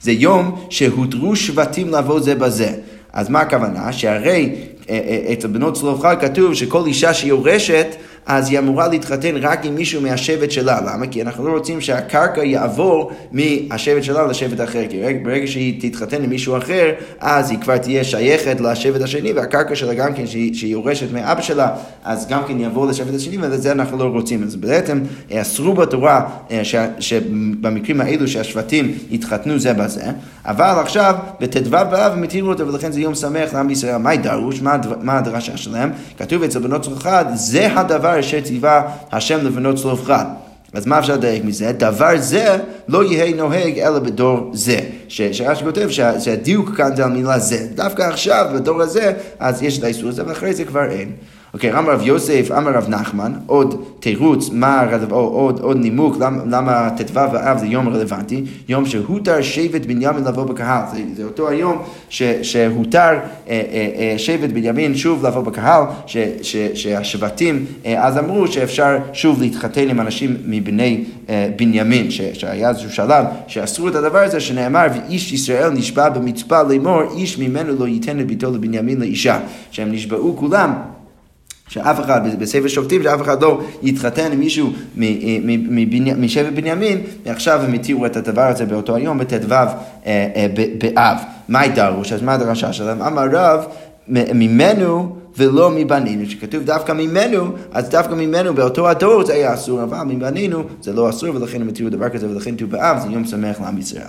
זה 0.00 0.12
יום 0.12 0.66
שהותרו 0.70 1.36
שבטים 1.36 1.90
לבוא 1.94 2.20
זה 2.20 2.34
בזה. 2.34 2.72
אז 3.12 3.28
מה 3.28 3.40
הכוונה? 3.40 3.92
שהרי 3.92 4.54
אה, 4.90 5.00
אה, 5.08 5.32
אצל 5.32 5.48
בנות 5.48 5.74
צלופחד 5.74 6.16
כתוב 6.20 6.54
שכל 6.54 6.86
אישה 6.86 7.14
שיורשת 7.14 7.86
אז 8.26 8.50
היא 8.50 8.58
אמורה 8.58 8.88
להתחתן 8.88 9.36
רק 9.36 9.64
עם 9.64 9.74
מישהו 9.74 10.02
מהשבט 10.02 10.50
שלה. 10.50 10.80
למה? 10.80 11.06
כי 11.06 11.22
אנחנו 11.22 11.48
לא 11.48 11.52
רוצים 11.52 11.80
שהקרקע 11.80 12.44
יעבור 12.44 13.12
מהשבט 13.32 14.02
שלה 14.02 14.26
לשבט 14.26 14.60
אחר. 14.60 14.82
כי 14.90 15.02
ברגע 15.24 15.46
שהיא 15.46 15.90
תתחתן 15.90 16.22
עם 16.22 16.30
מישהו 16.30 16.56
אחר, 16.56 16.90
אז 17.20 17.50
היא 17.50 17.58
כבר 17.58 17.78
תהיה 17.78 18.04
שייכת 18.04 18.60
לשבט 18.60 19.02
השני, 19.02 19.32
והקרקע 19.32 19.74
שלה 19.74 19.94
גם 19.94 20.14
כן, 20.14 20.26
שהיא 20.26 20.72
יורשת 20.72 21.12
מאבא 21.12 21.42
שלה, 21.42 21.70
אז 22.04 22.26
גם 22.28 22.42
כן 22.48 22.60
יעבור 22.60 22.86
לשבט 22.86 23.14
השני, 23.14 23.38
ואת 23.38 23.62
זה 23.62 23.72
אנחנו 23.72 23.98
לא 23.98 24.04
רוצים. 24.04 24.42
אז 24.42 24.56
בעצם 24.56 25.00
אסרו 25.32 25.74
בתורה 25.74 26.28
אה, 26.50 26.62
שבמקרים 26.98 28.00
האלו 28.00 28.28
שהשבטים 28.28 28.94
יתחתנו 29.10 29.58
זה 29.58 29.72
בזה, 29.72 30.04
אבל 30.44 30.74
עכשיו 30.80 31.14
בט"ו 31.40 31.70
באב 31.70 32.12
הם 32.12 32.22
התירו 32.22 32.48
אותו, 32.48 32.68
ולכן 32.68 32.92
זה 32.92 33.00
יום 33.00 33.14
שמח 33.14 33.54
לעם 33.54 33.70
ישראל. 33.70 33.96
מה 33.96 34.16
דרוש? 34.16 34.60
מה 35.00 35.18
הדרשה 35.18 35.56
שלהם? 35.56 35.90
כתוב 36.18 36.42
אצל 36.42 36.58
בנות 36.58 36.82
צלוחת, 36.82 37.26
זה 37.34 37.78
הדבר 37.78 38.15
אשר 38.20 38.40
ציווה 38.40 38.82
השם 39.12 39.46
לבנות 39.46 39.76
צלופחד. 39.76 40.24
אז 40.72 40.86
מה 40.86 40.98
אפשר 40.98 41.14
לדייק 41.14 41.44
מזה? 41.44 41.72
דבר 41.72 42.16
זה 42.16 42.58
לא 42.88 43.04
יהיה 43.04 43.34
נוהג 43.34 43.78
אלא 43.78 43.98
בדור 43.98 44.50
זה. 44.52 44.78
שרש"י 45.08 45.64
כותב 45.64 45.88
שהדיוק 46.18 46.76
כאן 46.76 46.96
זה 46.96 47.04
על 47.04 47.10
מילה 47.10 47.38
זה. 47.38 47.66
דווקא 47.74 48.02
עכשיו, 48.02 48.46
בדור 48.54 48.82
הזה, 48.82 49.12
אז 49.38 49.62
יש 49.62 49.78
את 49.78 49.84
האיסור 49.84 50.08
הזה, 50.08 50.22
ואחרי 50.26 50.54
זה 50.54 50.64
כבר 50.64 50.90
אין. 50.90 51.12
אוקיי, 51.56 51.78
אמר 51.78 51.92
רב 51.92 52.02
יוסף, 52.02 52.50
אמר 52.58 52.70
רב 52.70 52.88
נחמן, 52.88 53.32
עוד 53.46 53.84
תירוץ, 54.00 54.50
מה, 54.52 54.86
עוד, 55.10 55.60
עוד 55.60 55.76
נימוק, 55.76 56.16
למה 56.50 56.90
ט"ו 56.96 57.14
באב 57.14 57.58
זה 57.58 57.66
יום 57.66 57.88
רלוונטי, 57.88 58.44
יום 58.68 58.86
שהותר 58.86 59.42
שבט 59.42 59.86
בנימין 59.86 60.24
לבוא 60.24 60.44
בקהל, 60.44 60.82
זה, 60.92 61.02
זה 61.16 61.24
אותו 61.24 61.48
היום 61.48 61.82
ש, 62.08 62.22
שהותר 62.22 62.98
אה, 62.98 63.18
אה, 63.48 63.88
אה, 63.96 64.18
שבט 64.18 64.50
בנימין 64.50 64.96
שוב 64.96 65.26
לבוא 65.26 65.42
בקהל, 65.42 65.82
ש, 66.06 66.16
ש, 66.42 66.56
שהשבטים 66.74 67.66
אה, 67.86 68.06
אז 68.06 68.18
אמרו 68.18 68.46
שאפשר 68.46 68.98
שוב 69.12 69.40
להתחתן 69.40 69.88
עם 69.88 70.00
אנשים 70.00 70.36
מבני 70.46 71.04
אה, 71.28 71.48
בנימין, 71.56 72.10
ש, 72.10 72.20
שהיה 72.20 72.68
איזשהו 72.68 72.90
שלב 72.90 73.24
שאסרו 73.46 73.88
את 73.88 73.94
הדבר 73.94 74.18
הזה, 74.18 74.40
שנאמר, 74.40 74.86
ואיש 74.94 75.32
ישראל 75.32 75.70
נשבע 75.70 76.08
במצפה 76.08 76.62
לאמור, 76.62 77.02
איש 77.16 77.38
ממנו 77.38 77.72
לא 77.78 77.88
ייתן 77.88 78.20
את 78.20 78.26
ביתו 78.26 78.50
לבנימין 78.50 79.00
לאישה, 79.00 79.38
שהם 79.70 79.92
נשבעו 79.92 80.36
כולם. 80.36 80.95
שאף 81.68 82.00
אחד, 82.00 82.20
בספר 82.38 82.68
שופטים, 82.68 83.02
שאף 83.02 83.22
אחד 83.22 83.42
לא 83.42 83.60
יתחתן 83.82 84.32
עם 84.32 84.40
מישהו 84.40 84.72
משבט 86.16 86.52
בנימין, 86.54 87.00
ועכשיו 87.24 87.60
הם 87.62 87.72
התירו 87.72 88.06
את 88.06 88.16
הדבר 88.16 88.42
הזה 88.42 88.66
באותו 88.66 88.96
היום, 88.96 89.18
בט"ו 89.18 89.54
אה, 89.54 89.66
אה, 90.06 90.46
באב. 90.78 91.18
מה 91.48 91.68
דרוש? 91.68 92.12
אז 92.12 92.22
מה 92.22 92.34
הדרשה 92.34 92.72
שלהם? 92.72 93.02
אמר 93.02 93.26
רב, 93.32 93.64
ממנו 94.08 95.16
ולא 95.36 95.70
מבנינו, 95.70 96.30
שכתוב 96.30 96.62
דווקא 96.62 96.92
ממנו, 96.92 97.52
אז 97.72 97.88
דווקא 97.88 98.14
ממנו 98.14 98.54
באותו 98.54 98.88
הדור 98.88 99.24
זה 99.24 99.34
היה 99.34 99.54
אסור, 99.54 99.82
אבל 99.82 100.02
מבנינו 100.02 100.62
זה 100.80 100.92
לא 100.92 101.10
אסור, 101.10 101.36
ולכן 101.36 101.62
הם 101.62 101.68
התירו 101.68 101.90
דבר 101.90 102.08
כזה, 102.08 102.30
ולכן 102.30 102.56
ט"ו 102.56 102.66
באב 102.66 102.98
זה 102.98 103.08
יום 103.10 103.24
שמח 103.24 103.60
לעם 103.60 103.78
ישראל. 103.78 104.02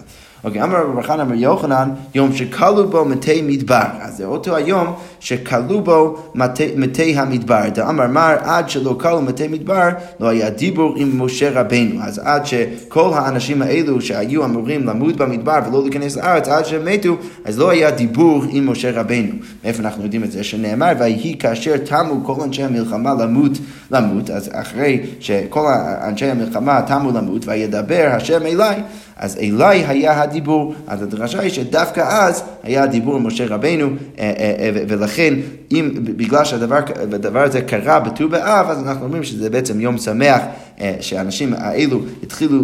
אוקיי, 0.44 0.64
אמר 0.64 0.78
רבי 0.78 1.04
חנן 1.04 1.20
אמר 1.20 1.34
יוחנן, 1.34 1.90
יום 2.16 2.34
שכלו 2.34 2.90
בו 2.90 3.06
מתי 3.06 3.42
מדבר. 3.42 3.82
אז 4.02 4.18
זה 4.18 4.26
אותו 4.26 4.56
היום 4.56 4.94
שכלו 5.20 5.82
בו 5.82 6.18
מתי, 6.76 7.18
המדבר. 7.18 7.62
אמר 7.90 8.08
מר, 8.08 8.36
עד 8.42 8.70
שלא 8.70 8.98
כלו 9.00 9.22
מתי 9.22 9.48
מדבר, 9.48 9.90
לא 10.20 10.28
היה 10.28 10.50
דיבור 10.50 10.94
עם 10.98 11.22
משה 11.22 11.62
רבנו. 11.62 12.02
אז 12.02 12.22
עד 12.24 12.46
שכל 12.46 13.12
האנשים 13.14 13.62
האלו 13.62 14.02
שהיו 14.02 14.46
אמורים 14.46 14.86
למות 14.86 15.16
במדבר 15.16 15.60
ולא 15.68 15.82
להיכנס 15.82 16.18
לארץ, 16.18 16.48
עד 16.48 16.66
שהם 16.66 16.86
מתו, 16.86 17.16
אז 17.46 17.60
לא 17.60 17.70
היה 17.70 17.92
דיבור 17.92 18.44
עם 18.50 18.72
משה 18.72 19.00
רבנו. 19.00 19.34
מאיפה 19.64 19.84
אנחנו 19.84 20.04
יודעים 20.04 20.24
את 20.24 20.32
זה? 20.32 20.44
שנאמר, 20.44 20.92
ויהי 21.00 21.36
כאשר 21.40 21.78
תמו 21.78 22.24
כל 22.24 22.44
אנשי 22.44 22.64
המלחמה 22.64 23.14
למות, 23.14 23.52
למות, 23.92 24.30
אז 24.30 24.50
אחרי 24.54 25.00
שכל 25.20 25.66
אנשי 26.08 26.26
המלחמה 26.26 26.82
תמו 26.88 27.12
למות, 27.12 27.48
וידבר 27.48 28.10
השם 28.12 28.46
אליי, 28.46 28.82
אז 29.20 29.38
אליי 29.38 29.86
היה 29.86 30.22
הדיבור. 30.22 30.74
אז 30.88 31.02
הדרשה 31.02 31.40
היא 31.40 31.52
שדווקא 31.52 32.00
אז 32.00 32.44
היה 32.64 32.84
הדיבור 32.84 33.16
עם 33.16 33.28
משה 33.28 33.46
רבנו, 33.48 33.88
אה, 33.88 33.94
אה, 34.20 34.56
אה, 34.60 34.84
ולכן 34.88 35.34
אם 35.72 35.92
בגלל 36.04 36.46
שהדבר 36.46 37.44
הזה 37.44 37.62
קרה 37.62 38.00
בט"ו 38.00 38.30
באב, 38.30 38.70
אז 38.70 38.80
אנחנו 38.88 39.06
אומרים 39.06 39.24
שזה 39.24 39.50
בעצם 39.50 39.82
יום 39.82 39.98
שמח, 39.98 40.42
שהאנשים 41.00 41.54
האלו 41.58 42.00
התחילו, 42.24 42.64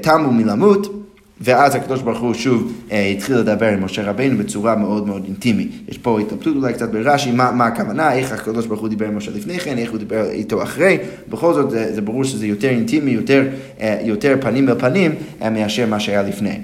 תמו 0.00 0.32
מלמות. 0.32 0.98
ואז 1.44 1.74
הקדוש 1.74 2.02
ברוך 2.02 2.20
הוא 2.20 2.34
שוב 2.34 2.72
אה, 2.92 3.06
התחיל 3.06 3.36
לדבר 3.36 3.66
עם 3.66 3.84
משה 3.84 4.02
רבינו 4.10 4.38
בצורה 4.38 4.76
מאוד 4.76 5.06
מאוד 5.06 5.24
אינטימית. 5.24 5.70
יש 5.88 5.98
פה 5.98 6.20
התלבטות 6.20 6.56
אולי 6.56 6.72
קצת 6.72 6.90
ברש"י, 6.90 7.32
מה, 7.32 7.50
מה 7.50 7.66
הכוונה, 7.66 8.12
איך 8.12 8.32
הקדוש 8.32 8.66
ברוך 8.66 8.80
הוא 8.80 8.88
דיבר 8.88 9.06
עם 9.06 9.16
משה 9.16 9.30
לפני 9.30 9.58
כן, 9.58 9.78
איך 9.78 9.90
הוא 9.90 9.98
דיבר 9.98 10.30
איתו 10.30 10.62
אחרי, 10.62 10.98
בכל 11.28 11.54
זאת 11.54 11.70
זה, 11.70 11.94
זה 11.94 12.00
ברור 12.00 12.24
שזה 12.24 12.46
יותר 12.46 12.68
אינטימי, 12.68 13.10
יותר, 13.10 13.48
אה, 13.80 13.98
יותר 14.04 14.36
פנים 14.40 14.68
אל 14.68 14.74
פנים 14.78 15.14
אה, 15.42 15.50
מאשר 15.50 15.86
מה 15.86 16.00
שהיה 16.00 16.22
לפני. 16.22 16.58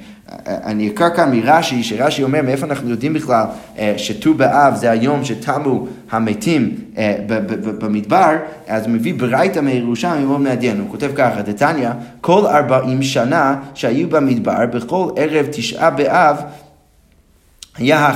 אני 0.46 0.88
אקרא 0.88 1.08
כאן 1.08 1.36
מרש"י, 1.36 1.82
שרש"י 1.82 2.22
אומר 2.22 2.42
מאיפה 2.42 2.66
אנחנו 2.66 2.90
יודעים 2.90 3.14
בכלל 3.14 3.44
אה, 3.78 3.94
שט"ו 3.96 4.34
באב 4.34 4.74
זה 4.74 4.90
היום 4.90 5.24
שתמו 5.24 5.86
המתים 6.10 6.74
אה, 6.98 7.14
במדבר, 7.78 8.36
אז 8.66 8.84
הוא 8.84 8.92
מביא 8.92 9.14
ברייתא 9.14 9.60
מירושלמי 9.60 10.24
מאוד 10.24 10.40
מעניין, 10.40 10.80
הוא 10.80 10.90
כותב 10.90 11.10
ככה, 11.14 11.42
דתניא, 11.42 11.90
כל 12.20 12.46
ארבעים 12.46 13.02
שנה 13.02 13.56
שהיו 13.74 14.08
במדבר, 14.08 14.66
בכל 14.66 15.08
ערב 15.16 15.46
תשעה 15.52 15.90
באב 15.90 16.36
היה 17.78 18.12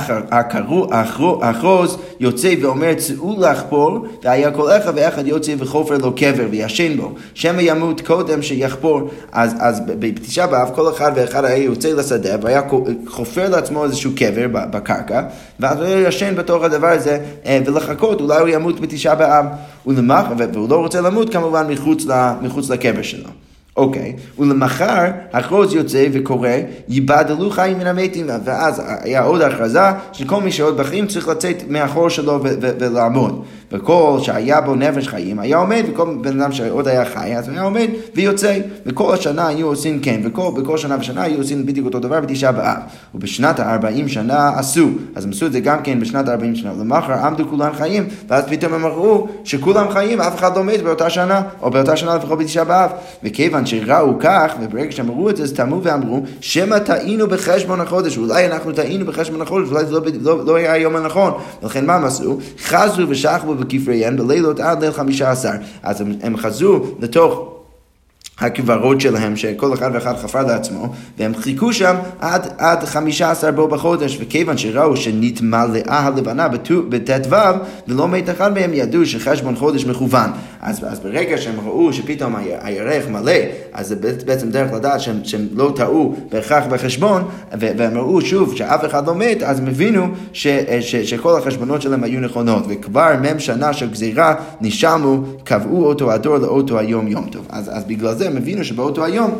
החרוז 1.41 1.97
יוצא 2.19 2.53
ואומר 2.61 2.93
צאו 2.93 3.35
לחפור 3.39 4.05
והיה 4.23 4.51
כל 4.51 4.71
אחד 4.71 4.93
ואחד 4.95 5.27
יוצא 5.27 5.53
וחופר 5.57 5.97
לו 5.97 6.15
קבר 6.15 6.47
וישן 6.51 6.97
בו. 6.97 7.11
שמא 7.33 7.61
ימות 7.61 8.01
קודם 8.01 8.41
שיחפור. 8.41 9.09
אז, 9.31 9.55
אז 9.59 9.81
בתשעה 9.85 10.47
באב 10.47 10.71
כל 10.75 10.89
אחד 10.89 11.11
ואחד 11.15 11.45
היה 11.45 11.63
יוצא 11.63 11.89
לשדה 11.93 12.35
והיה 12.41 12.61
חופר 13.07 13.49
לעצמו 13.49 13.83
איזשהו 13.83 14.11
קבר 14.15 14.47
בקרקע 14.51 15.21
ואז 15.59 15.81
הוא 15.81 15.87
ישן 15.87 16.35
בתוך 16.35 16.63
הדבר 16.63 16.87
הזה 16.87 17.19
אה, 17.45 17.59
ולחכות 17.65 18.21
אולי 18.21 18.39
הוא 18.39 18.47
ימות 18.47 18.79
בתשעה 18.79 19.15
באב. 19.15 19.45
והוא 19.85 20.69
לא 20.69 20.75
רוצה 20.75 21.01
למות 21.01 21.33
כמובן 21.33 21.67
מחוץ, 21.69 22.05
מחוץ 22.41 22.69
לקבר 22.69 23.01
שלו 23.01 23.29
אוקיי, 23.77 24.15
ולמחר 24.39 25.11
החוז 25.33 25.73
יוצא 25.73 26.07
וקורא, 26.13 26.49
ייבדלו 26.87 27.49
חיים 27.49 27.79
מן 27.79 27.87
המתים, 27.87 28.29
ואז 28.45 28.81
היה 29.01 29.23
עוד 29.23 29.41
הכרזה 29.41 29.79
שכל 30.11 30.41
מי 30.41 30.51
שעוד 30.51 30.77
בחיים 30.77 31.07
צריך 31.07 31.27
לצאת 31.27 31.63
מהחור 31.67 32.09
שלו 32.09 32.39
ולעמוד. 32.61 33.43
וכל 33.73 34.17
שהיה 34.21 34.61
בו 34.61 34.75
נפש 34.75 35.07
חיים 35.07 35.39
היה 35.39 35.57
עומד, 35.57 35.83
וכל 35.91 36.17
בן 36.21 36.41
אדם 36.41 36.51
שעוד 36.51 36.87
היה 36.87 37.05
חי, 37.05 37.35
אז 37.35 37.49
היה 37.49 37.61
עומד 37.61 37.87
ויוצא. 38.15 38.59
וכל 38.85 39.13
השנה 39.13 39.47
היו 39.47 39.67
עושים 39.67 39.99
כן, 39.99 40.21
וכל 40.55 40.77
שנה 40.77 40.97
ושנה 40.99 41.23
היו 41.23 41.37
עושים 41.37 41.65
בדיוק 41.65 41.85
אותו 41.85 41.99
דבר 41.99 42.21
בתשעה 42.21 42.51
באב. 42.51 42.77
ובשנת 43.15 43.59
הארבעים 43.59 44.07
שנה 44.07 44.51
עשו, 44.55 44.87
אז 45.15 45.25
הם 45.25 45.31
עשו 45.31 45.45
את 45.45 45.51
זה 45.51 45.59
גם 45.59 45.77
כן 45.83 45.99
בשנת 45.99 46.27
הארבעים 46.27 46.55
שנה. 46.55 46.71
למחר 46.79 47.13
עמדו 47.13 47.47
כולם 47.49 47.73
חיים, 47.73 48.07
ואז 48.27 48.43
פתאום 48.49 48.73
הם 48.73 48.85
אמרו 48.85 49.27
שכולם 49.43 49.89
חיים, 49.89 50.21
אף 50.21 50.39
אחד 50.39 50.57
לא 50.57 50.63
מת 50.63 50.81
באותה 50.81 51.09
שנה, 51.09 51.41
או 51.61 51.71
באותה 51.71 51.97
שנה 51.97 52.15
לפחות 52.15 52.39
בתשעה 52.39 52.63
באב. 52.63 52.91
וכיוון 53.23 53.65
שראו 53.65 54.19
כך, 54.19 54.53
וברגע 54.61 54.91
שהם 54.91 55.09
אמרו 55.09 55.29
את 55.29 55.37
זה, 55.37 55.43
אז 55.43 55.53
תמו 55.53 55.83
ואמרו, 55.83 56.21
שמא 56.41 56.79
טעינו 56.79 57.27
בחשבון 57.27 57.81
החודש, 57.81 58.17
אולי 58.17 58.45
אנחנו 58.45 58.71
טעינו 58.71 59.05
בחשבון 59.05 59.41
החודש, 59.41 59.69
אולי 59.71 59.85
זה 59.85 59.91
לא, 59.91 60.01
לא, 60.21 60.45
לא 60.45 60.55
היה 60.55 60.73
היום 60.73 60.95
הנכון. 60.95 61.33
ולכן 61.63 61.85
מה 61.85 61.95
הם 61.95 62.05
עשו? 62.05 62.37
חזו 62.63 63.09
ושכבו 63.09 63.55
בכפריהן 63.63 64.17
בלילות 64.17 64.59
עד 64.59 64.83
ליל 64.83 64.91
חמישה 64.91 65.31
עשר. 65.31 65.51
אז 65.83 66.01
הם 66.21 66.37
חזרו 66.37 66.79
לתוך... 66.99 67.49
הקברות 68.39 69.01
שלהם, 69.01 69.35
שכל 69.35 69.73
אחד 69.73 69.89
ואחד 69.93 70.13
חפר 70.17 70.43
לעצמו, 70.43 70.93
והם 71.19 71.35
חיכו 71.35 71.73
שם 71.73 71.95
עד, 72.19 72.47
עד 72.57 72.83
חמישה 72.83 73.31
עשר 73.31 73.51
בו 73.51 73.67
בחודש, 73.67 74.17
וכיוון 74.21 74.57
שראו 74.57 74.97
שנתמלאה 74.97 75.99
הלבנה 75.99 76.47
בט"ו, 76.47 76.81
ולא 77.87 78.07
מת 78.07 78.29
אחד 78.29 78.53
מהם 78.53 78.71
ידעו 78.73 79.05
שחשבון 79.05 79.55
חודש 79.55 79.85
מכוון. 79.85 80.29
אז, 80.61 80.85
אז 80.87 80.99
ברגע 80.99 81.37
שהם 81.37 81.59
ראו 81.65 81.93
שפתאום 81.93 82.35
הירך 82.61 83.09
מלא, 83.09 83.31
אז 83.73 83.87
זה 83.87 83.95
בעצם 84.25 84.49
דרך 84.49 84.73
לדעת 84.73 85.01
שהם, 85.01 85.19
שהם 85.23 85.47
לא 85.55 85.73
טעו 85.75 86.15
בהכרח 86.31 86.63
בחשבון, 86.69 87.23
והם 87.51 87.97
ראו 87.97 88.21
שוב 88.21 88.55
שאף 88.55 88.85
אחד 88.85 89.07
לא 89.07 89.15
מת, 89.15 89.43
אז 89.43 89.59
הם 89.59 89.67
הבינו 89.67 90.07
ש, 90.33 90.47
ש, 90.81 90.95
שכל 90.95 91.37
החשבונות 91.37 91.81
שלהם 91.81 92.03
היו 92.03 92.19
נכונות, 92.19 92.63
וכבר 92.69 93.11
מ"ם 93.21 93.39
שנה 93.39 93.73
של 93.73 93.89
גזירה 93.89 94.35
נשמו, 94.61 95.23
קבעו 95.43 95.85
אותו 95.85 96.11
הדור 96.11 96.37
לאותו 96.37 96.79
היום 96.79 97.07
יום 97.07 97.27
טוב. 97.31 97.45
אז, 97.49 97.69
אז 97.73 97.83
בגלל 97.83 98.15
זה 98.15 98.22
הם 98.27 98.37
הבינו 98.37 98.63
שבאותו 98.63 99.05
היום 99.05 99.31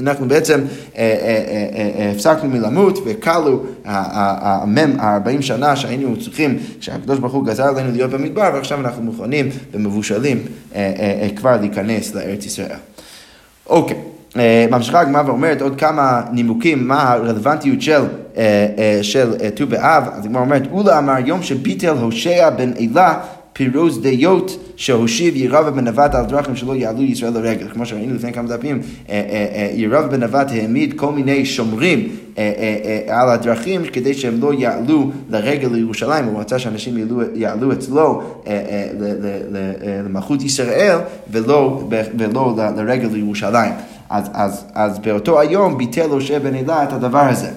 אנחנו 0.00 0.28
בעצם 0.28 0.60
אה, 0.96 1.02
אה, 1.02 2.02
אה, 2.04 2.10
הפסקנו 2.10 2.48
מלמות 2.48 2.98
וכלו 3.04 3.62
המ"ם, 3.84 5.00
ה-40 5.00 5.42
שנה 5.42 5.76
שהיינו 5.76 6.20
צריכים, 6.20 6.58
שהקדוש 6.80 7.18
ברוך 7.18 7.32
הוא 7.32 7.46
גזר 7.46 7.64
עלינו 7.64 7.92
להיות 7.92 8.10
במדבר, 8.10 8.50
ועכשיו 8.54 8.80
אנחנו 8.80 9.02
מוכנים 9.02 9.48
ומבושלים 9.72 10.38
כבר 11.36 11.56
להיכנס 11.60 12.14
לארץ 12.14 12.46
ישראל. 12.46 12.76
אוקיי. 13.66 13.96
ממשיכה 14.70 15.00
הגמרא 15.00 15.22
ואומרת 15.26 15.62
עוד 15.62 15.78
כמה 15.78 16.22
נימוקים 16.32 16.88
מה 16.88 17.12
הרלוונטיות 17.12 17.82
של 17.82 18.04
של 19.02 19.34
ט"ו 19.54 19.66
באב, 19.66 20.04
אז 20.12 20.24
הגמרא 20.24 20.40
אומרת, 20.40 20.62
אולה 20.72 20.98
אמר 20.98 21.14
יום 21.24 21.42
שביטל 21.42 21.96
הושע 21.96 22.50
בן 22.50 22.72
אלה 22.72 23.18
פירוז 23.60 24.00
דיות 24.00 24.56
שהושיב 24.76 25.36
ירב 25.36 25.68
בן 25.68 25.88
נבט 25.88 26.14
על 26.14 26.24
דרכים 26.24 26.56
שלא 26.56 26.76
יעלו 26.76 27.02
ישראל 27.02 27.32
לרגל. 27.32 27.68
כמו 27.68 27.86
שראינו 27.86 28.14
לפני 28.14 28.32
כמה 28.32 28.48
דפים, 28.48 28.80
אה, 28.80 29.14
אה, 29.14 29.46
אה, 29.54 29.70
ירב 29.74 30.10
בן 30.10 30.22
נבט 30.22 30.50
העמיד 30.50 30.94
כל 30.96 31.12
מיני 31.12 31.46
שומרים 31.46 32.08
על 33.08 33.28
הדרכים 33.28 33.82
כדי 33.92 34.14
שהם 34.14 34.40
לא 34.40 34.54
יעלו 34.54 35.10
לרגל 35.30 35.68
לירושלים, 35.68 36.24
הוא 36.24 36.40
רצה 36.40 36.58
שאנשים 36.58 36.98
יעלו, 36.98 37.20
יעלו 37.34 37.72
אצלו 37.72 38.22
למלכות 40.06 40.42
ישראל 40.42 40.98
ולא, 41.30 41.88
ולא 42.18 42.54
לרגל 42.76 43.08
לירושלים. 43.12 43.72
אז, 44.10 44.24
אז, 44.32 44.64
אז 44.74 44.98
באותו 44.98 45.40
היום 45.40 45.78
ביטל 45.78 46.10
הושע 46.10 46.38
בן 46.38 46.54
אלה 46.54 46.84
את 46.84 46.92
הדבר 46.92 47.18
הזה. 47.18 47.50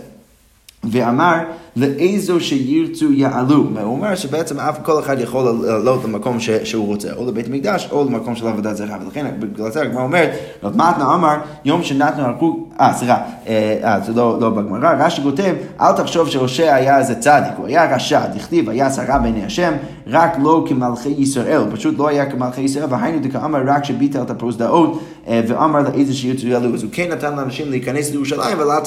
ואמר 0.83 1.37
לאיזו 1.75 2.39
שירצו 2.39 3.11
יעלו. 3.11 3.55
הוא 3.55 3.83
אומר 3.83 4.15
שבעצם 4.15 4.59
אף 4.59 4.77
כל 4.83 4.99
אחד 4.99 5.19
יכול 5.19 5.45
לעלות 5.63 6.03
למקום 6.03 6.39
ש, 6.39 6.49
שהוא 6.49 6.87
רוצה, 6.87 7.13
או 7.13 7.27
לבית 7.27 7.47
המקדש 7.47 7.87
או 7.91 8.05
למקום 8.05 8.35
של 8.35 8.47
עבודת 8.47 8.77
זרחה. 8.77 8.97
ולכן 9.05 9.25
בגלל 9.39 9.71
זה 9.71 9.81
הגמרא 9.81 10.03
אומרת, 10.03 10.31
רב 10.63 10.71
מתנה 10.71 11.13
אמר, 11.15 11.35
יום 11.65 11.83
שנתנו 11.83 12.23
הלכו, 12.23 12.67
אה 12.79 12.93
סליחה, 12.93 13.17
אה, 13.47 13.99
זה 14.05 14.13
לא, 14.13 14.37
לא 14.41 14.49
בגמרא, 14.49 14.93
רש"י 14.99 15.21
כותב, 15.23 15.53
אל 15.81 15.91
תחשוב 15.91 16.29
שהושע 16.29 16.75
היה 16.75 16.99
איזה 16.99 17.15
צדיק, 17.15 17.53
הוא 17.57 17.67
היה 17.67 17.95
רשע, 17.95 18.27
דכתיב, 18.27 18.69
היה 18.69 18.91
שרה 18.91 19.19
בעיני 19.19 19.45
השם, 19.45 19.73
רק 20.07 20.37
לא 20.43 20.65
כמלכי 20.67 21.09
ישראל, 21.09 21.61
פשוט 21.71 21.97
לא 21.97 22.07
היה 22.07 22.31
כמלכי 22.31 22.61
ישראל, 22.61 22.85
והיינו 22.89 23.19
דכאמר 23.21 23.59
רק 23.65 23.85
שביטל 23.85 24.21
את 24.21 24.29
הפרוזדאות, 24.29 24.99
אה, 25.27 25.41
ואמר 25.47 25.79
לאיזה 25.81 26.13
שירצו 26.13 26.47
יעלו. 26.47 26.73
אז 26.73 26.83
הוא 26.83 26.91
כן 26.93 27.11
נתן 27.11 27.35
לאנשים 27.35 27.69
להיכנס 27.69 28.11
לירושלים, 28.11 28.59
אבל 28.59 28.79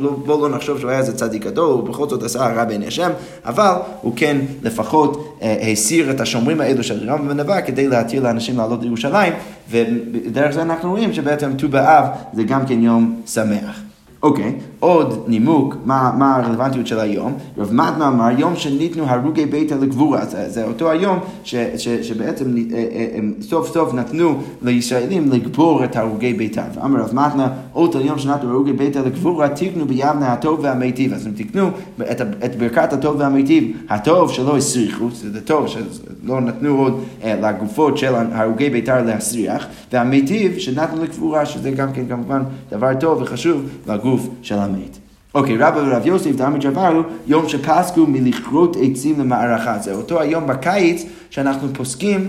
בואו 0.00 0.48
לא 0.48 0.56
נחשוב 0.56 0.78
שהוא 0.78 0.90
היה 0.90 0.98
איזה 0.98 1.16
צדיק 1.16 1.44
גדול, 1.44 1.70
הוא 1.72 1.88
בכל 1.88 2.06
זאת 2.10 2.22
עשה 2.22 2.46
הרע 2.46 2.64
בעיני 2.64 2.86
השם, 2.86 3.10
אבל 3.44 3.72
הוא 4.02 4.12
כן 4.16 4.36
לפחות 4.62 5.38
אה, 5.42 5.70
הסיר 5.72 6.10
את 6.10 6.20
השומרים 6.20 6.60
האלו 6.60 6.84
של 6.84 7.10
רם 7.10 7.26
ונבע 7.30 7.60
כדי 7.60 7.88
להתיר 7.88 8.22
לאנשים 8.22 8.56
לעלות 8.56 8.82
לירושלים, 8.82 9.32
ודרך 9.70 10.50
זה 10.50 10.62
אנחנו 10.62 10.90
רואים 10.90 11.12
שבעצם 11.12 11.52
ט"ו 11.58 11.68
באב 11.68 12.04
זה 12.32 12.42
גם 12.42 12.66
כן 12.66 12.82
יום 12.82 13.20
שמח. 13.26 13.87
אוקיי. 14.22 14.54
עוד 14.80 15.24
נימוק, 15.26 15.76
מה, 15.84 16.12
מה 16.18 16.36
הרלוונטיות 16.36 16.86
של 16.86 17.00
היום? 17.00 17.34
רב 17.58 17.72
מתנה 17.72 18.08
אמר, 18.08 18.28
יום 18.38 18.56
שניתנו 18.56 19.04
הרוגי 19.04 19.46
ביתה 19.46 19.74
לגבורה, 19.76 20.26
זה, 20.26 20.48
זה 20.48 20.64
אותו 20.64 20.90
היום 20.90 21.18
ש, 21.44 21.54
ש, 21.76 21.88
שבעצם 21.88 22.56
אה, 22.56 22.62
אה, 22.92 23.06
הם 23.14 23.34
סוף 23.40 23.72
סוף 23.72 23.94
נתנו 23.94 24.42
לישראלים 24.62 25.30
לגבור 25.32 25.84
את 25.84 25.96
הרוגי 25.96 26.32
ביתה. 26.32 26.64
ואמר 26.74 27.00
רב 27.00 27.14
מתנה, 27.14 27.48
אותו 27.74 28.00
יום 28.00 28.18
שנתנו 28.18 28.50
הרוגי 28.50 28.72
ביתה 28.72 29.00
לגבורה, 29.00 29.48
תקנו 29.48 29.86
ביבנה 29.86 30.32
הטוב 30.32 30.60
והמיטיב. 30.62 31.12
אז 31.12 31.26
הם 31.26 31.32
תקנו 31.36 31.68
את, 32.10 32.20
את 32.20 32.56
ברכת 32.58 32.92
הטוב 32.92 33.16
והמיטיב, 33.18 33.76
הטוב 33.88 34.32
שלא 34.32 34.56
הסריחו, 34.56 35.08
זה 35.10 35.40
טוב 35.40 35.66
שלא 35.66 36.40
נתנו 36.40 36.78
עוד 36.78 37.00
אה, 37.24 37.34
לגופות 37.42 37.98
של 37.98 38.14
הרוגי 38.32 38.70
ביתר 38.70 39.02
להסריח, 39.02 39.66
והמיטיב 39.92 40.58
שנתנו 40.58 41.02
לגבורה, 41.02 41.46
שזה 41.46 41.70
גם 41.70 41.92
כן 41.92 42.02
כמובן 42.08 42.42
דבר 42.70 42.94
טוב 43.00 43.22
וחשוב 43.22 43.62
לגוף 44.08 44.28
של 44.42 44.54
המת. 44.54 44.98
אוקיי, 45.34 45.56
רבא 45.56 45.78
ורב 45.86 46.06
יוסף 46.06 46.30
דמי 46.30 46.58
ג'ברו, 46.58 47.02
יום 47.26 47.48
שפסקו 47.48 48.06
מלכרות 48.06 48.76
עצים 48.82 49.20
למערכה. 49.20 49.78
זה 49.78 49.94
אותו 49.94 50.20
היום 50.20 50.46
בקיץ 50.46 51.04
שאנחנו 51.30 51.68
פוסקים 51.74 52.26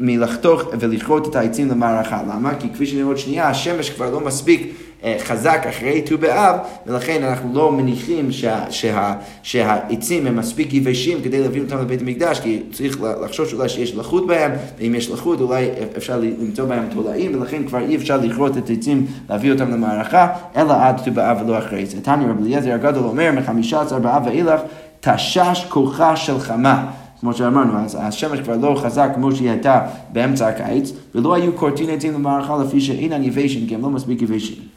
מלחתוך 0.00 0.62
ולכרות 0.80 1.28
את 1.28 1.36
העצים 1.36 1.68
למערכה. 1.68 2.22
למה? 2.22 2.54
כי 2.54 2.68
כפי 2.74 2.86
שנראה 2.86 3.06
עוד 3.06 3.18
שנייה, 3.18 3.48
השמש 3.48 3.90
כבר 3.90 4.10
לא 4.10 4.20
מספיק 4.20 4.72
חזק 5.18 5.66
אחרי 5.68 6.02
ט"ו 6.02 6.18
באב, 6.18 6.56
ולכן 6.86 7.22
אנחנו 7.22 7.54
לא 7.54 7.72
מניחים 7.72 8.32
שה, 8.32 8.70
שה, 8.70 9.14
שהעצים 9.42 10.26
הם 10.26 10.36
מספיק 10.36 10.74
יבשים 10.74 11.22
כדי 11.22 11.40
להביא 11.40 11.62
אותם 11.62 11.78
לבית 11.78 12.00
המקדש, 12.00 12.40
כי 12.40 12.62
צריך 12.72 12.98
לחשוב 13.24 13.48
שאולי 13.48 13.68
שיש 13.68 13.94
לחות 13.94 14.26
בהם, 14.26 14.50
ואם 14.78 14.94
יש 14.94 15.10
לחות 15.10 15.40
אולי 15.40 15.68
אפשר 15.96 16.20
למצוא 16.40 16.64
בהם 16.64 16.84
תולעים, 16.94 17.40
ולכן 17.40 17.66
כבר 17.66 17.80
אי 17.80 17.96
אפשר 17.96 18.16
לכרות 18.16 18.56
את 18.56 18.70
העצים, 18.70 19.06
להביא 19.30 19.52
אותם 19.52 19.70
למערכה, 19.70 20.28
אלא 20.56 20.74
עד 20.80 21.00
ט"ו 21.04 21.10
באב 21.10 21.42
ולא 21.42 21.58
אחרי 21.58 21.86
זה. 21.86 22.00
תניא 22.00 22.26
רבי 22.26 22.42
אליעזר 22.42 22.72
הגדול 22.72 23.04
אומר, 23.04 23.32
מחמישה 23.32 23.80
עשר 23.80 23.98
באב 23.98 24.22
ואילך, 24.26 24.60
תשש 25.00 25.66
כוחה 25.68 26.16
של 26.16 26.38
חמה. 26.38 26.86
כמו 27.20 27.34
שאמרנו, 27.34 27.78
אז 27.78 27.96
השמש 28.00 28.40
כבר 28.40 28.56
לא 28.56 28.80
חזק 28.82 29.10
כמו 29.14 29.32
שהיא 29.32 29.50
הייתה 29.50 29.80
באמצע 30.12 30.48
הקיץ, 30.48 30.92
ולא 31.14 31.34
היו 31.34 31.56
כורתין 31.56 31.90
עצים 31.90 32.14
למערכה 32.14 32.56
לפי 32.64 32.80
שאינן 32.80 33.22
יבשים, 33.24 33.66
כי 33.68 33.74
הם 33.74 33.82
לא 33.82 33.90
מספיק 33.90 34.22
יבשים. 34.22 34.75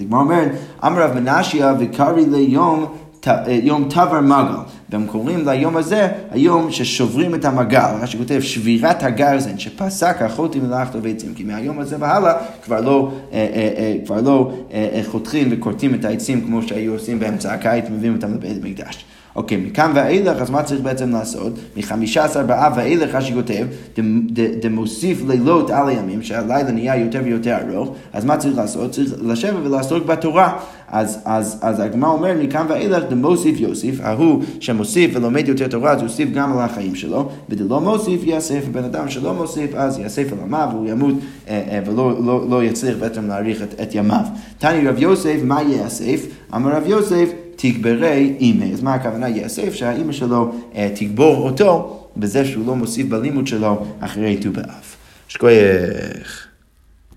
הגמרא 0.00 0.20
אומרת, 0.20 0.52
אמר 0.86 1.02
רב 1.02 1.20
מנשיה 1.20 1.74
וקרעי 1.80 2.26
ליום 2.26 2.86
יום 3.48 3.88
תבר 3.90 4.20
מגל, 4.20 4.54
והם 4.90 5.06
קוראים 5.06 5.48
ליום 5.48 5.76
הזה 5.76 6.08
היום 6.30 6.70
ששוברים 6.70 7.34
את 7.34 7.44
המגל, 7.44 7.90
מה 8.00 8.06
שכותב 8.06 8.40
שבירת 8.40 9.02
הגרזן, 9.02 9.58
שפסק 9.58 10.22
החוטים 10.22 10.64
מלאכתו 10.64 11.02
ועצים, 11.02 11.34
כי 11.34 11.44
מהיום 11.44 11.78
הזה 11.78 11.96
והלאה 12.00 12.32
כבר 12.64 12.80
לא, 12.80 13.12
אה, 13.32 13.38
אה, 13.54 13.94
אה, 14.10 14.20
לא 14.20 14.52
חותכים 15.10 15.48
וכורתים 15.50 15.94
את 15.94 16.04
העצים 16.04 16.40
כמו 16.40 16.62
שהיו 16.62 16.92
עושים 16.92 17.18
באמצע 17.18 17.52
הקיץ, 17.52 17.84
מביאים 17.90 18.14
אותם 18.14 18.34
לבית 18.34 18.64
המקדש. 18.64 19.04
אוקיי, 19.36 19.56
מכאן 19.56 19.92
ואילך, 19.94 20.40
אז 20.40 20.50
מה 20.50 20.62
צריך 20.62 20.80
בעצם 20.80 21.10
לעשות? 21.10 21.52
מחמישה 21.76 22.24
עשר 22.24 22.42
באב 22.42 22.72
ואילך, 22.76 23.14
רש"י 23.14 23.34
כותב, 23.34 23.66
דמוסיף 24.60 25.22
לילות 25.28 25.70
על 25.70 25.88
הימים, 25.88 26.22
שהלילה 26.22 26.70
נהיה 26.70 26.96
יותר 26.96 27.20
ויותר 27.24 27.56
ארוך, 27.68 27.94
אז 28.12 28.24
מה 28.24 28.36
צריך 28.36 28.56
לעשות? 28.56 28.90
צריך 28.90 29.14
לשבת 29.22 29.66
ולעסוק 29.66 30.06
בתורה. 30.06 30.58
אז, 30.88 31.18
אז, 31.24 31.58
אז 31.62 31.80
הגמרא 31.80 32.10
אומר, 32.10 32.32
מכאן 32.42 32.66
ואילך, 32.68 33.04
דמוסיף 33.10 33.60
יוסיף, 33.60 34.00
ההוא 34.02 34.42
שמוסיף 34.60 35.10
ולומד 35.14 35.48
יותר 35.48 35.68
תורה, 35.68 35.92
אז 35.92 36.02
יוסיף 36.02 36.28
גם 36.30 36.52
על 36.52 36.64
החיים 36.64 36.94
שלו, 36.94 37.28
ודלא 37.48 37.80
מוסיף 37.80 38.20
יאסף, 38.24 38.64
בן 38.72 38.84
אדם 38.84 39.08
שלא 39.08 39.34
מוסיף, 39.34 39.74
אז 39.74 39.98
יאסף 39.98 40.32
על 40.32 40.38
עמיו, 40.42 40.68
והוא 40.72 40.88
ימות 40.88 41.14
אה, 41.48 41.62
אה, 41.70 41.80
ולא 41.86 42.24
לא, 42.24 42.50
לא 42.50 42.64
יצליח 42.64 42.96
בעצם 43.00 43.28
להאריך 43.28 43.62
את, 43.62 43.80
את 43.82 43.94
ימיו. 43.94 44.24
תני 44.58 44.88
רב 44.88 44.98
יוסף, 44.98 45.36
מה 45.44 45.62
יאסף? 45.62 46.26
אמר 46.54 46.76
רב 46.76 46.82
יוסף, 46.86 47.28
תגברי 47.56 48.34
אימא. 48.40 48.64
אז 48.64 48.82
מה 48.82 48.94
הכוונה 48.94 49.28
יאסף? 49.28 49.74
שהאימא 49.74 50.12
שלו 50.12 50.52
אה, 50.74 50.90
תגבור 50.94 51.46
אותו 51.46 52.00
בזה 52.16 52.44
שהוא 52.44 52.66
לא 52.66 52.76
מוסיף 52.76 53.06
בלימוד 53.06 53.46
שלו 53.46 53.86
אחרי 54.00 54.36
ט"ו 54.36 54.52
באב. 54.52 54.96
שכוייך. 55.28 56.48